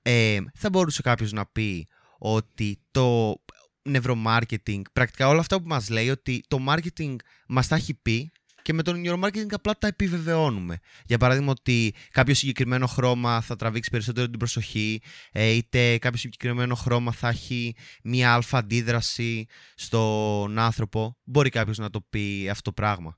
[0.02, 1.88] ε, θα μπορούσε κάποιος να πει
[2.18, 3.36] ότι το
[3.82, 7.16] νευρομάρκετινγκ, πρακτικά όλα αυτά που μας λέει ότι το marketing
[7.48, 8.32] μας τα έχει πει
[8.62, 10.80] και με τον neuromarketing απλά τα επιβεβαιώνουμε.
[11.06, 15.02] Για παράδειγμα ότι κάποιο συγκεκριμένο χρώμα θα τραβήξει περισσότερο την προσοχή
[15.32, 19.46] ε, είτε κάποιο συγκεκριμένο χρώμα θα έχει μία αλφα αντίδραση
[19.76, 21.18] στον άνθρωπο.
[21.24, 23.18] Μπορεί κάποιος να το πει αυτό το πράγμα.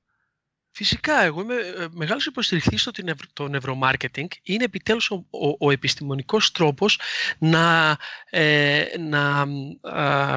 [0.74, 2.90] Φυσικά, εγώ είμαι ε, μεγάλος υποστηριχτής στο
[3.32, 4.28] το neuromarketing.
[4.42, 6.98] Είναι επιτέλους ο, ο, ο επιστημονικός τρόπος
[7.38, 7.96] να,
[8.30, 9.46] ε, να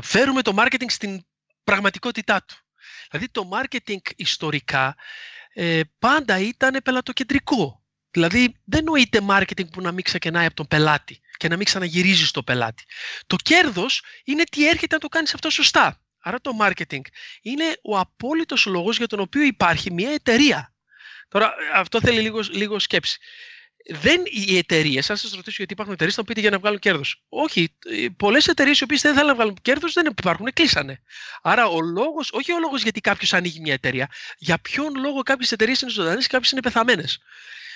[0.02, 1.26] φέρουμε το μάρκετινγκ στην
[1.64, 2.65] πραγματικότητά του.
[3.10, 4.96] Δηλαδή το μάρκετινγκ ιστορικά
[5.54, 7.84] ε, πάντα ήταν πελατοκεντρικό.
[8.12, 12.28] Δηλαδή δεν νοείται μάρκετινγκ που να μην ξεκινάει από τον πελάτη και να μην ξαναγυρίζει
[12.28, 12.84] στο πελάτη.
[13.28, 16.02] Το κέρδος είναι ότι έρχεται να το κάνεις αυτό σωστά.
[16.20, 17.02] Άρα το marketing
[17.42, 20.74] είναι ο απόλυτος λόγος για τον οποίο υπάρχει μια εταιρεία.
[21.28, 23.20] Τώρα αυτό θέλει λίγο, λίγο σκέψη.
[23.88, 27.24] Δεν οι εταιρείες, αν σας ρωτήσω γιατί υπάρχουν εταιρείες, θα πείτε για να βγάλουν κέρδος.
[27.30, 27.78] Όχι.
[28.18, 31.02] Πολλές εταιρείες οι οποίες δεν θέλουν να βγάλουν κέρδος δεν υπάρχουν, κλείσανε.
[31.42, 35.52] Άρα ο λόγος, όχι ο λόγος γιατί κάποιος ανοίγει μια εταιρεία, για ποιον λόγο κάποιες
[35.52, 37.20] εταιρείες είναι ζωντανές και κάποιες είναι πεθαμένες.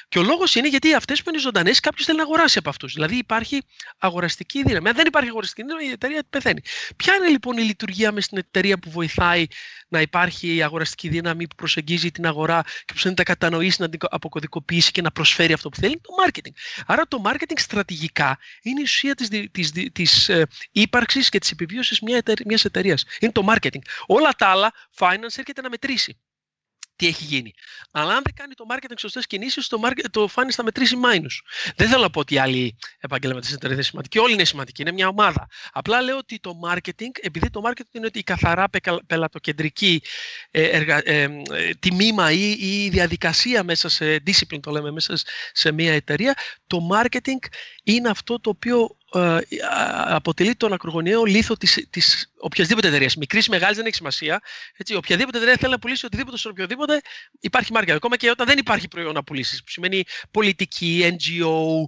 [0.10, 2.93] Και ο λόγος είναι γιατί αυτές που είναι ζωντανές, κάποιος θέλει να αγοράσει από αυτούς.
[2.93, 3.62] Δηλαδή υπάρχει
[3.97, 4.89] αγοραστική δύναμη.
[4.89, 6.62] Αν δεν υπάρχει αγοραστική δύναμη, η εταιρεία πεθαίνει.
[6.95, 9.45] Ποια είναι λοιπόν η λειτουργία μες στην εταιρεία που βοηθάει
[9.88, 13.82] να υπάρχει η αγοραστική δύναμη που προσεγγίζει την αγορά και που θέλει να τα κατανοήσει,
[13.82, 16.51] να την αποκωδικοποιήσει και να προσφέρει αυτό που θέλει, το marketing.
[16.86, 21.99] Άρα το marketing στρατηγικά είναι η ουσία της της, της, ε, ύπαρξης και της επιβίωσης
[22.45, 23.05] μιας εταιρείας.
[23.20, 23.82] Είναι το marketing.
[24.05, 26.20] Όλα τα άλλα, finance έρχεται να μετρήσει
[27.00, 27.54] τι έχει γίνει.
[27.91, 31.43] Αλλά αν δεν κάνει το marketing σωστές κινήσεις, το, market, το φάνη θα μετρήσει μάινους.
[31.76, 34.20] Δεν θέλω να πω ότι οι άλλοι επαγγελματίε είναι δεν σημαντικοί.
[34.20, 34.82] Όλοι είναι σημαντικοί.
[34.82, 35.47] Είναι μια ομάδα.
[35.72, 38.70] Απλά λέω ότι το marketing, επειδή το marketing είναι ότι η καθαρά
[39.08, 40.02] πελατοκεντρική
[40.52, 41.39] ε, εργα, ε, ε,
[41.80, 45.18] τιμήμα ή, η διαδικασία μέσα σε discipline, το λέμε μέσα
[45.52, 46.38] σε μια εταιρεία,
[46.68, 47.47] το marketing
[47.94, 49.38] είναι αυτό το οποίο ε,
[50.08, 53.16] αποτελεί τον ακρογωνιαίο λίθο της, της οποιασδήποτε εταιρείας.
[53.16, 54.42] Μικρής ή μεγάλης δεν έχει σημασία.
[54.78, 57.02] Έτσι, οποιαδήποτε εταιρεία θέλει να πουλήσει οτιδήποτε σε οποιοδήποτε
[57.40, 57.92] υπάρχει marketing.
[57.92, 61.84] Ακόμα και όταν δεν υπάρχει προϊόν να πουλήσεις, που σημαίνει πολιτική, NGO,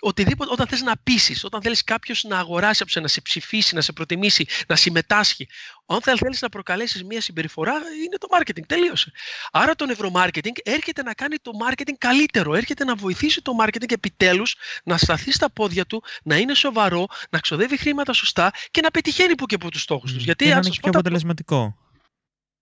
[0.00, 3.74] οτιδήποτε, όταν θες να πείσεις, όταν θέλεις κάποιος να αγοράσει από σένα, να σε ψηφίσει,
[3.74, 5.48] να σε προτιμήσει, να συμμετάσχει,
[5.84, 9.12] όταν θέλεις να προκαλέσεις μια συμπεριφορά, είναι το marketing, τελείωσε.
[9.52, 14.56] Άρα το νευρομάρκετινγκ έρχεται να κάνει το marketing καλύτερο, έρχεται να βοηθήσει το marketing επιτέλους
[14.84, 19.34] να σταθεί στα πόδια του, να είναι σοβαρό, να ξοδεύει χρήματα σωστά και να πετυχαίνει
[19.34, 20.24] που και που τους στόχους τους.
[20.24, 21.76] Γιατί, και να είναι πιο αποτελεσματικό.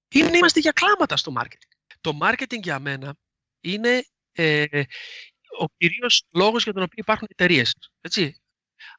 [0.09, 1.97] Είναι, είμαστε για κλάματα στο marketing.
[2.01, 3.16] Το marketing για μένα
[3.61, 4.64] είναι ε,
[5.59, 7.74] ο κυρίως λόγος για τον οποίο υπάρχουν εταιρείες.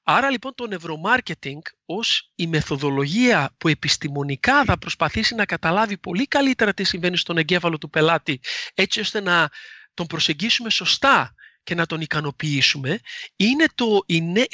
[0.04, 6.74] Άρα λοιπόν το νευρομάρκετινγκ ως η μεθοδολογία που επιστημονικά θα προσπαθήσει να καταλάβει πολύ καλύτερα
[6.74, 8.40] τι συμβαίνει στον εγκέφαλο του πελάτη
[8.74, 9.50] έτσι ώστε να
[9.94, 11.34] τον προσεγγίσουμε σωστά
[11.64, 13.00] και να τον ικανοποιήσουμε
[13.36, 14.46] είναι το, η, νέα,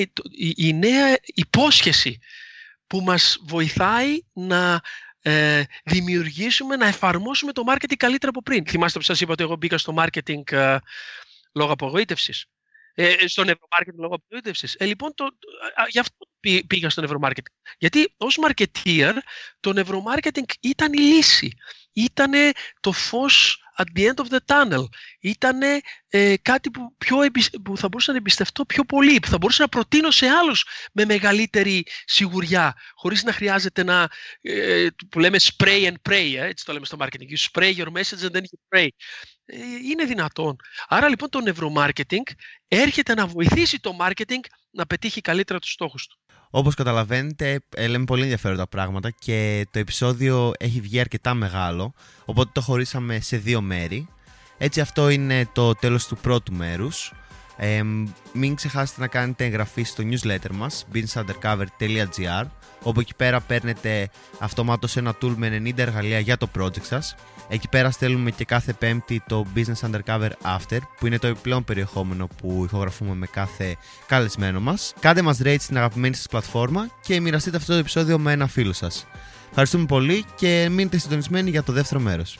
[0.55, 2.19] η, νέα υπόσχεση
[2.87, 4.81] που μας βοηθάει να
[5.21, 8.65] ε, δημιουργήσουμε, να εφαρμόσουμε το marketing καλύτερα από πριν.
[8.65, 10.77] Θυμάστε που σας είπα ότι εγώ μπήκα στο marketing ε,
[11.51, 12.45] λόγω απογοήτευσης.
[12.93, 14.75] Ε, στο νευρομάρκετ λόγω απογοήτευσης.
[14.75, 16.27] Ε, λοιπόν, το, α, γι' αυτό
[16.67, 17.45] πήγα στο νευρομάρκετ.
[17.77, 19.13] Γιατί ως marketeer
[19.59, 21.51] το νευρομάρκετινγκ ήταν η λύση.
[21.93, 22.31] Ήταν
[22.79, 24.83] το φως at the end of the tunnel.
[25.19, 25.61] Ήταν
[26.07, 27.17] ε, κάτι που, πιο,
[27.63, 31.05] που θα μπορούσα να εμπιστευτώ πιο πολύ, που θα μπορούσα να προτείνω σε άλλους με
[31.05, 34.09] μεγαλύτερη σιγουριά, χωρίς να χρειάζεται να,
[34.41, 37.29] ε, που λέμε spray and pray, ε, έτσι το λέμε στο marketing.
[37.29, 38.87] You spray your message and then you pray.
[39.53, 39.57] Ε,
[39.91, 40.55] είναι δυνατόν.
[40.87, 42.25] Άρα λοιπόν το νευρομάρκετινγκ
[42.67, 46.17] έρχεται να βοηθήσει το marketing να πετύχει καλύτερα τους στόχους του.
[46.49, 51.93] Όπως καταλαβαίνετε, ε, λέμε πολύ ενδιαφέροντα πράγματα και το επεισόδιο έχει βγει αρκετά μεγάλο,
[52.25, 54.07] οπότε το χωρίσαμε σε δύο μέρη.
[54.57, 57.13] Έτσι αυτό είναι το τέλος του πρώτου μέρους.
[57.63, 57.81] Ε,
[58.33, 62.45] μην ξεχάσετε να κάνετε εγγραφή στο newsletter μας, beansundercover.gr
[62.83, 64.09] όπου εκεί πέρα παίρνετε
[64.39, 67.15] αυτομάτως ένα tool με 90 εργαλεία για το project σας.
[67.49, 72.27] Εκεί πέρα στέλνουμε και κάθε πέμπτη το Business Undercover After, που είναι το επιπλέον περιεχόμενο
[72.41, 73.75] που ηχογραφούμε με κάθε
[74.07, 74.93] καλεσμένο μας.
[74.99, 78.73] Κάντε μας rate στην αγαπημένη σας πλατφόρμα και μοιραστείτε αυτό το επεισόδιο με ένα φίλο
[78.73, 79.07] σας.
[79.49, 82.39] Ευχαριστούμε πολύ και μείνετε συντονισμένοι για το δεύτερο μέρος.